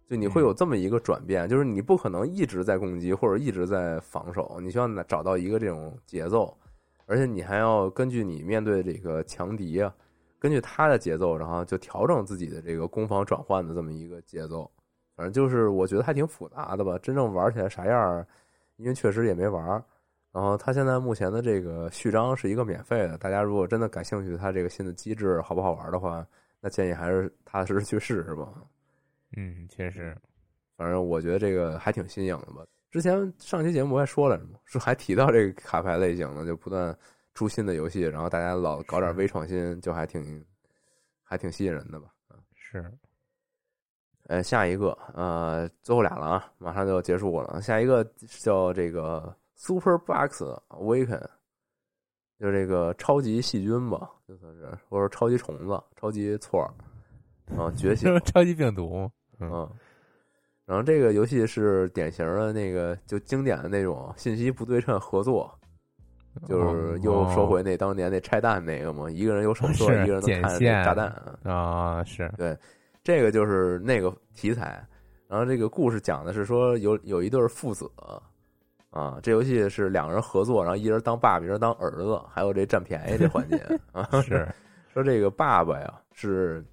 [0.10, 6.58] 就你会有这么一个转变，就是你不可能一直在攻击或者一直在防守，你需要找到一个这种节奏，
[7.06, 9.94] 而且你还要根据你面对这个强敌啊，
[10.40, 14.68] 根据他的节奏，然后就调整自己的这个攻防转换的这么一个节奏。
[15.16, 18.26] 反正就是我觉得还挺复杂的吧，真正玩起来啥样，
[18.78, 19.84] 因为确实也没玩。
[20.34, 26.26] 然后它现在目前的这个序章是一个免费的，大家如果真的感兴趣，它这个新的机制好不好玩的话，
[26.60, 28.52] 那建议还是踏踏实实去试试吧。
[29.38, 30.18] 嗯，确实，
[30.76, 32.66] 反正我觉得这个还挺新颖的吧。
[32.90, 36.98] 之前上期节目还说了什么，是还提到这个卡牌类型的，就不断
[37.36, 40.44] 出新的游戏，然后大家老搞点微创新，就还挺
[41.22, 42.08] 还挺吸引人的吧。
[42.56, 42.92] 是，
[44.30, 47.62] 呃，下一个呃，最后俩了啊，马上就结束了。
[47.62, 48.04] 下一个
[48.42, 49.32] 叫这个。
[49.56, 51.26] Super Bugs Awaken，
[52.40, 56.74] 就这个超级细菌吧，就算是或者超级虫子、超级错儿
[57.58, 59.70] 啊，觉醒， 超级病毒，嗯。
[60.66, 65.54] 然后这个游戏是典型的那个就经典的那种信息不对称合作，
[66.48, 71.08] 就是又说回那当年那拆弹那个嘛，一个人有手 册，一个人能看炸弹
[71.44, 72.58] 啊，是对，
[73.04, 74.82] 这个就是那个题材。
[75.28, 77.90] 然后这个故事讲的是说有有一对父子。
[78.94, 83.58] 啊，这游戏是两个人合作，然后一人当爸爸，一人当儿子，还有这占便宜这环节
[83.92, 84.08] 啊。
[84.22, 84.48] 是
[84.94, 86.64] 说这个爸爸呀，是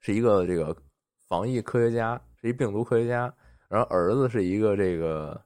[0.00, 0.76] 是一个这个
[1.26, 3.32] 防疫科学家，是一病毒科学家，
[3.68, 5.40] 然后儿子是一个这个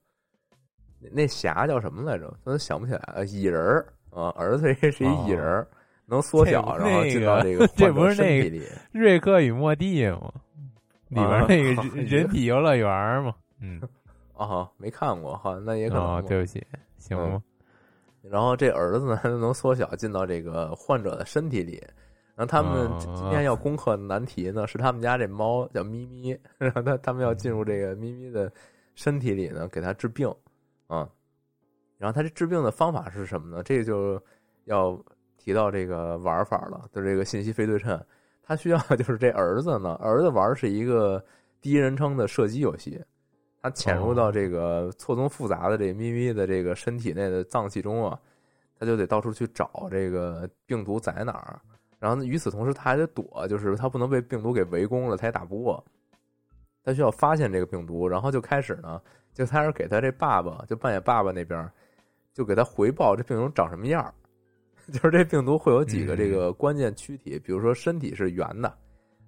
[0.99, 2.35] 那那侠叫什么来着？
[2.43, 5.69] 我想不起来了，蚁人儿啊，儿子是是一蚁人儿，
[6.07, 8.67] 能缩小，然后进到这个 这不是那个。
[8.91, 10.33] 瑞克与莫蒂吗？
[11.09, 13.33] 里边啊那个人人体游乐园嘛。
[13.61, 13.81] 嗯，
[14.47, 16.05] 啊，没看过哈，那也可能。
[16.05, 16.64] 哦，对不起，
[16.99, 17.43] 行嗯吗？
[18.22, 21.82] 然后这儿子呢， 能缩小进到这个患者的身体里。
[22.34, 28.51] 然后他们哦今天要攻克的难题呢，是他们家这猫叫咪咪， 然后他他们要进入这个咪咪的
[28.95, 30.26] 身体里呢，给它治病
[30.86, 31.09] 啊。
[31.99, 33.62] 然后他这治病的方法是什么呢？
[33.62, 34.20] 这个就
[34.64, 34.99] 要
[35.36, 38.01] 提到这个玩法了，就这个信息非对称。
[38.43, 41.22] 他需要 就是这儿子呢，儿子玩是一个
[41.61, 43.01] 第一人称的射击游戏，
[43.63, 48.19] 他潜入到这个错综复杂的这咪咪的这个身体内的脏器中啊，
[48.79, 51.61] 他就得到处去找这个病毒在哪儿。
[52.01, 55.83] 然后呢与此同时，他还得躲，就是他不能被病毒给围攻了，他也打不过。
[56.83, 59.01] 他需要发现这个病毒，然后就开始呢，
[59.33, 61.71] 就开始给他这爸爸，就扮演爸爸那边，
[62.33, 64.13] 就给他回报这病毒长什么样儿。
[64.93, 68.77] 就是这病毒会有几个这个关键躯体，比如说身体是圆的，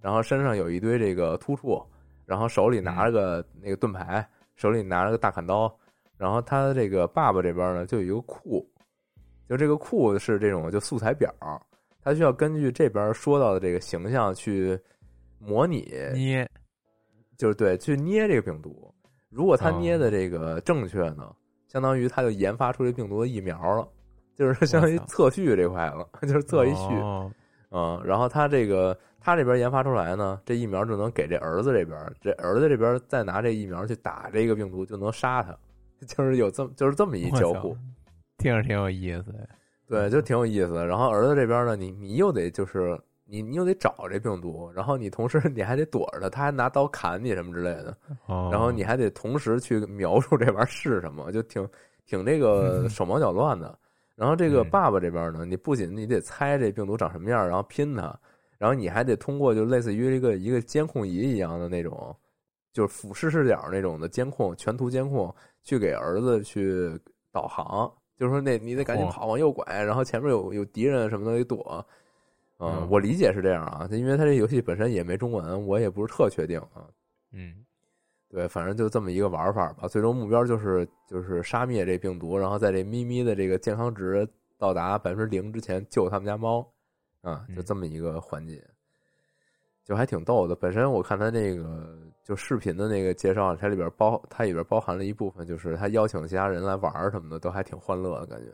[0.01, 1.81] 然后身上有一堆这个突触，
[2.27, 5.73] 然后手里拿着个那个盾牌，手里拿着个大砍刀，
[6.17, 8.67] 然后他这个爸爸这边呢就有一个库，
[9.49, 11.33] 就这个库是这种就素材表，
[12.03, 14.79] 他需要根据这边说到的这个形象去
[15.39, 16.49] 模拟，捏
[17.37, 18.93] 就是对去捏这个病毒。
[19.29, 21.35] 如果他哦捏的这个正确呢，
[21.67, 23.89] 相当于他就研发出这病毒的疫苗了，
[24.37, 26.95] 就是 相当于测序这块了， 就是测一序。
[26.95, 27.31] 哦
[27.71, 35.57] 嗯，然后他这个他这边研发出来呢，这疫苗就能给这儿子这边，这儿子这边再拿这疫苗去打这个病毒，就能杀他，
[36.07, 37.75] 就是有这么就是这么一交互，
[38.37, 39.49] 听着挺有意思的。
[39.87, 40.87] 对，就挺有意思的。
[40.87, 47.97] 然后儿子这边呢，你你又得就是你你又得找这病毒，然后你同时你还得躲着他，他还拿刀砍你什么之类的，
[48.27, 51.67] 哦，然后你还得同时去描述这玩意儿是什么，就挺
[52.05, 53.79] 挺这个手忙脚乱的。
[54.17, 58.15] 然后这个嗯爸爸这边呢，你不仅你得猜这病毒长什么样，然后拼它，
[58.59, 62.15] 然后你还得通过就类似于一个一个监控仪一样的那种，
[62.73, 66.99] 就是俯视视角那种的监控，全图监控，去给儿子去
[67.33, 71.87] 导航，就是说那你得赶紧跑往右拐，然后前面有有敌人什么的得躲。
[72.59, 76.87] 嗯嗯，我理解是这样啊，因为他这游戏本身也没中文，我也不是特确定啊。
[77.33, 77.53] 嗯
[78.31, 79.89] 对，反正就这么一个玩法吧。
[79.89, 84.27] 最终目标就是就是杀灭这病毒，然后在这咪咪的这个健康值
[84.57, 86.67] 到达百分之零之前救他们家猫，
[87.25, 88.63] 啊，就嗯这么一个环节，
[89.83, 90.55] 就还挺逗的。
[90.55, 98.53] 本身我看他那个就视频的那个介绍，它里边包它里边包含了一部分，就是他邀请其他人来玩什么的，都还挺欢乐的感觉。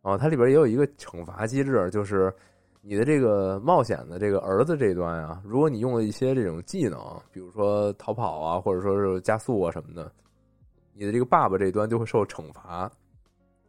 [0.00, 2.32] 然后它里边也有一个惩罚机制，就是
[2.80, 6.98] 你的这个冒险的这个儿子这一端啊，如果你用了一些这种技能，
[7.32, 10.10] 比如说逃跑啊，或者说是加速啊什么的，
[10.94, 12.90] 你的这个爸爸这一端就会受惩罚，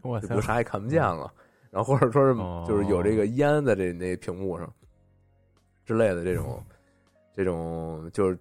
[0.04, 1.34] 我操就，啥也看不见了，
[1.72, 4.72] 然后或者说是哦就是有这个烟在这那屏幕上
[5.86, 6.64] 之类的这种
[7.34, 8.38] 这种就是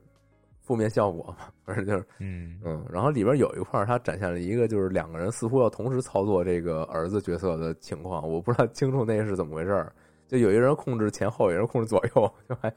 [0.60, 9.92] 负面效果嘛，反正就是嗯嗯，然后里边有一块儿，它展现了一个就是两个人似乎要同时操作这个儿子角色的情况，我不知道清楚那是怎么回事儿。
[10.26, 12.70] 就有一个人控制前后，有人控制左右，就还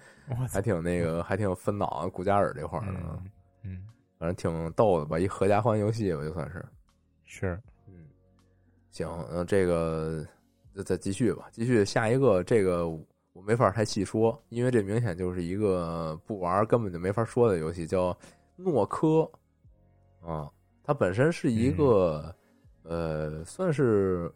[0.50, 3.30] 还，挺那个，还挺分脑啊，古加尔这块儿的，嗯
[3.66, 3.88] 嗯
[4.18, 6.66] 反正挺逗的吧，一合家欢游戏吧，就算是。
[7.26, 8.08] 是，嗯，
[8.92, 10.26] 行，那这个
[10.74, 18.18] 再再继续吧，继续下一个，这个我没法太细说，因为这明显就是一个不玩根本就没法说的游戏，叫
[18.56, 19.30] 诺科
[20.22, 20.50] 啊，
[20.84, 22.34] 它本身是一个、
[22.84, 24.32] 呃，算是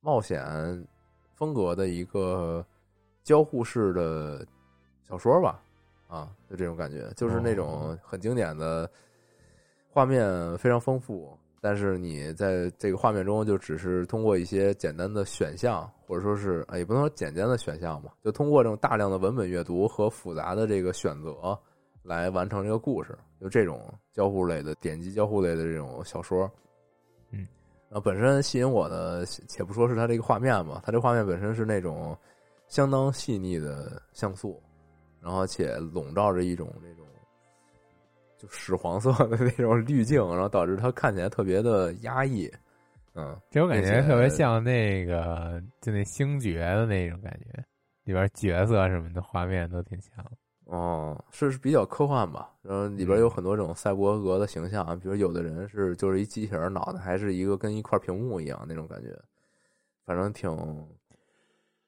[0.00, 0.86] 冒险
[1.34, 2.64] 风格的一个
[3.22, 4.46] 交互式的
[5.02, 5.62] 小说吧，
[6.08, 8.90] 啊，就这种感觉，就是那种哦很经典的
[9.88, 11.36] 画面，非常丰富。
[11.60, 21.58] 但是你在这个画面中，就只是通过一些简单的选项，或者说是啊，也不能说简单的选项吧，就通过这种大量的文本阅读和复杂的这个选择
[22.02, 23.16] 来完成这个故事。
[23.40, 26.50] 就这种交互类的点击交互类的这种小说，
[27.30, 27.46] 嗯，
[27.88, 32.16] 然后本身吸引我的，且不说是它这个画面吧，它这画面本身是那种
[32.68, 34.62] 相当细腻的像素，
[35.22, 37.06] 然后且笼罩着一种这种
[38.40, 42.50] 就屎黄色的那种滤镜，然后导致它看起来特别的压抑。
[43.14, 47.62] 嗯，这我感觉特别像那个就那星爵的那种感觉，
[48.04, 50.24] 里边角色什么的画面都挺像。
[50.64, 59.14] 哦，是是比较科幻吧，然后里边有很多这种赛博格的形象，比如有的人是就是一机器人脑袋，还是一个跟一块屏幕一样那种感觉，
[60.06, 60.48] 反正挺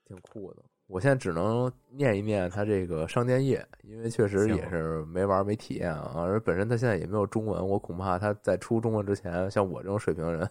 [0.05, 0.63] 挺酷的。
[0.93, 6.13] 我现在只能念一念它这个商店页，因为确实也是没玩没体验啊。
[6.17, 10.47] 而本身它现在也没有中文，我恐怕它在出中文之前，像我这种水平的人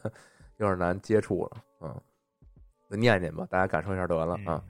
[0.57, 1.51] 有点难接触了。
[1.81, 2.01] 嗯，
[2.89, 4.63] 就念念吧，大家感受一下得了啊。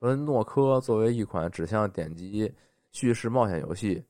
[0.00, 2.50] 说诺科作为一款指向点击
[2.90, 4.02] 叙事冒险游戏，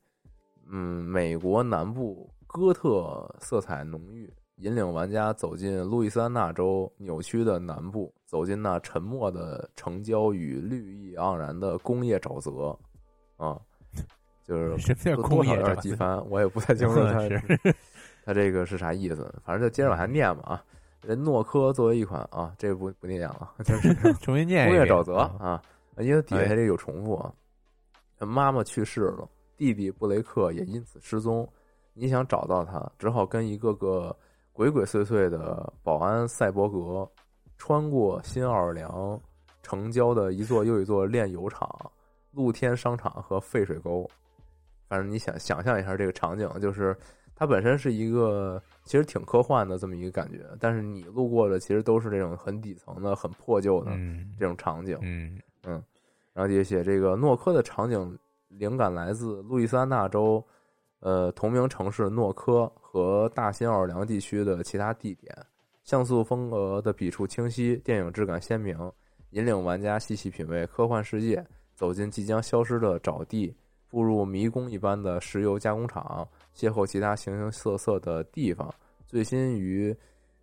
[0.71, 4.31] 嗯，美国南部哥特色彩浓郁。
[4.57, 12.77] 引领玩家走进路易斯安那州扭曲的南部，走进那沉默的城郊与绿意盎然的工业沼泽，
[13.35, 13.59] 啊，
[14.43, 17.27] 就是 什么工业机翻，我也不太清楚 他
[18.23, 19.33] 他这个是啥意思。
[19.43, 20.63] 反正就接着往下念吧啊。
[21.01, 25.61] 人诺科作为一款啊，这个不不念了，就是 重新念工业沼泽啊，
[25.97, 27.33] 因为底下这个有重复啊。
[28.19, 29.27] 妈妈去世了，
[29.57, 31.45] 弟弟布雷克也因此失踪，
[31.93, 34.15] 你想找到他，只好跟一个个。
[34.53, 37.09] 鬼鬼祟祟的保安赛博格，
[37.57, 39.19] 穿过新奥尔良
[39.63, 41.67] 城郊的一座又一座炼油厂、
[42.31, 44.07] 露天商场和废水沟。
[44.87, 46.95] 反正你想想象一下这个场景，就是
[47.33, 53.91] 它本身是一个其实挺科幻的这么一个感觉，但是你路过的其实都是这种很底层的、很破旧的
[54.37, 54.99] 这种场景。
[55.01, 55.83] 嗯嗯，
[56.31, 58.15] 然后也写这个诺科的场景
[58.49, 60.45] 灵感来自路易斯安那州。
[61.03, 65.35] 呃，同名城市诺科和大新奥尔良地区的其他地点，
[65.83, 68.89] 像素风格的笔触清晰，电影质感鲜明，
[69.31, 71.45] 引领玩家细细品味科幻世界，
[71.75, 73.53] 走进即将消失的沼地，
[73.89, 76.25] 步入迷宫一般的石油加工厂，
[76.55, 78.73] 邂逅其他形形色色的地方，
[79.05, 79.93] 醉心于，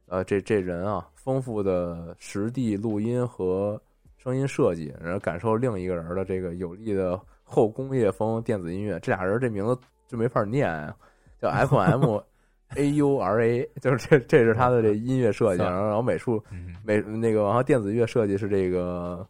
[0.09, 3.81] 呃，这这人啊，丰富的实地录音和
[4.19, 9.01] 声音设计，然后感受另一个人的这个有力的后工业风电子音乐。
[9.01, 9.79] 这俩人这名字。
[10.11, 10.93] 就没法念啊，
[11.41, 12.19] 叫 F M
[12.77, 16.43] A U R A，就是这这是他的这音乐设计，然后然后美术
[16.85, 19.25] 美那个然后电子乐设计是这个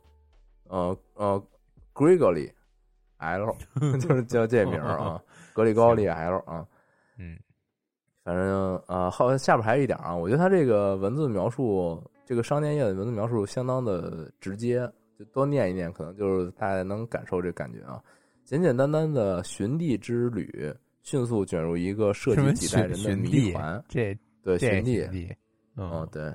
[0.68, 1.42] 呃呃
[1.94, 2.50] Gregory
[3.18, 3.54] L，
[4.00, 5.22] 就是叫这名啊，
[5.52, 6.66] 格里高利 L 啊，
[7.18, 7.38] 嗯，
[8.24, 14.80] 反正啊后下边还有一点啊，我觉得他这个文字描述，这个商店页的文字描述相当的直接，
[15.18, 18.02] 就多念一念，可能就是大家能感受这感觉啊。
[18.50, 23.80] 简简单单的寻地之旅，迅速卷入一个涉及几代人的谜团。
[23.88, 25.08] 这对寻地，
[25.76, 26.34] 嗯，对，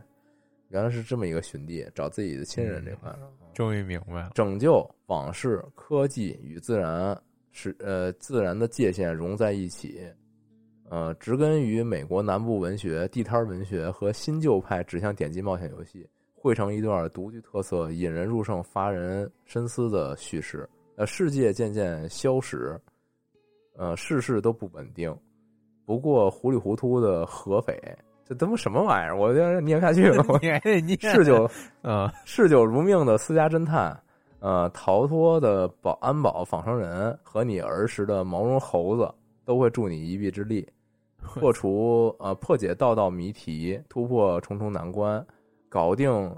[0.69, 3.13] 原来是这么一个寻地，找自己的亲人这块。
[3.53, 9.99] 终于明白了，拯救往事、科技与自然是呃自然的界限融在一起，
[10.89, 20.65] 呃，植根于美国南部文学、地摊文学和新旧派指向点击冒险游戏，汇成一段独具特色、引人入胜、发人深思的叙事。
[20.97, 22.79] 呃，世界渐渐消逝，
[23.77, 25.15] 呃，世事都不稳定。
[25.85, 27.77] 不过糊里糊涂的合肥，
[28.23, 29.17] 这他妈什么玩意儿？
[29.17, 30.23] 我有点念不下去了。
[30.99, 31.49] 嗜酒，
[31.81, 33.95] 呃，嗜酒如命的私家侦探，
[34.39, 40.67] 呃，逃脱的保安保仿生人和你儿时的毛绒猴子，都会助你一臂之力，
[41.21, 45.23] 破除呃破解道道谜题，突破重重难关，
[45.69, 46.35] 搞定。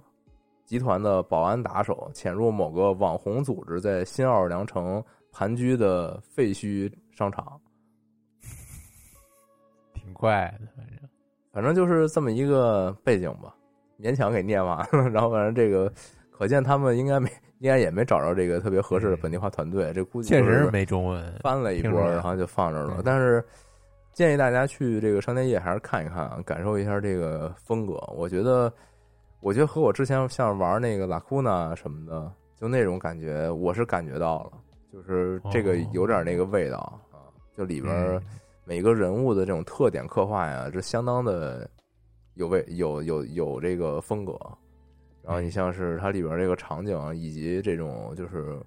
[0.68, 5.02] 集团的保安打手潜入某个网红组织在新奥尔良城
[5.32, 7.58] 盘踞的废墟商场，
[9.96, 11.10] 挺快的，反正
[11.54, 13.56] 反正就是这么一个背景吧，
[13.98, 15.08] 勉强给念完了。
[15.10, 15.90] 然后反正这个，
[16.30, 19.94] 可见他们应该没，应该也没找着这个特别合适的本地化团队。
[19.94, 23.02] 这估计确实是没中文，翻了一波，然后就放这了。
[23.06, 23.42] 但是
[24.12, 27.94] 建议大家去这个商店夜还是看一看，感受一下这个风格。
[28.18, 28.70] 我觉得。
[29.40, 34.52] 我觉得和我之前像玩那个拉库纳什么的，就那种感觉，我是感觉到了，
[34.92, 36.78] 就是这个有点那个味道
[37.12, 38.22] 啊，就里边
[38.66, 41.70] 每个人物的这种特点刻画呀，这相当的
[42.34, 44.38] 有味，有有有这个风格。
[45.24, 48.60] 然后你像是它里边这个场景以及这种就是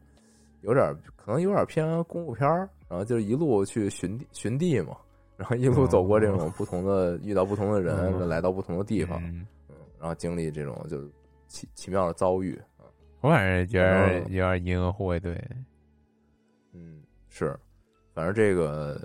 [0.61, 4.97] 有点可能有点偏公路片儿，然后就是一路去寻地寻地嘛，
[5.37, 9.21] 然后一路走过这种不同的遇到不同的人，来到不同的地方。
[10.01, 11.09] 然后经历这种就是
[11.47, 12.59] 奇奇妙的遭遇
[13.21, 15.39] 我反正觉得有点银河护卫队。
[16.73, 17.55] 嗯，是，
[18.15, 18.99] 反正这个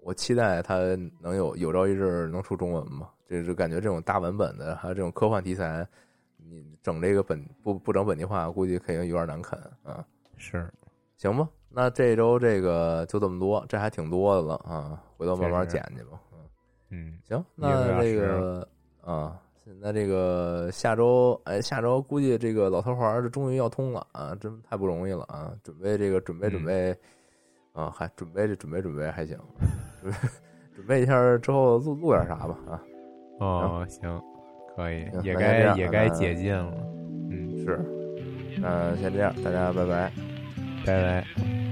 [0.00, 0.78] 我期待它
[1.20, 3.10] 能有有朝一日能出中文嘛？
[3.26, 5.86] 这就感觉这种大文本的，还有这种科幻题材，
[6.38, 10.02] 你整这个本不不整本地化，估计肯定有点难啃啊。
[10.38, 10.72] 是，
[11.18, 16.18] 行吧，那这周这个就这么多，这还挺多的了啊，回头慢慢剪去吧。
[16.88, 18.66] 嗯，行，那这个
[19.02, 19.38] 啊。
[19.80, 25.52] 那这个下周，哎，下周估计这个老头环这终于要通了啊，真太不容易了啊！
[25.62, 26.96] 准备这个，准备准备，
[27.72, 29.38] 啊，还准备这准备准备还行，
[30.74, 32.82] 准备一下之后录录点啥吧啊！
[33.40, 34.20] 哦，行，
[34.74, 36.72] 可以，也该也该解禁了，
[37.30, 37.78] 嗯，是，
[38.60, 40.12] 那先这样，大家拜拜。
[40.86, 41.67] 拜拜。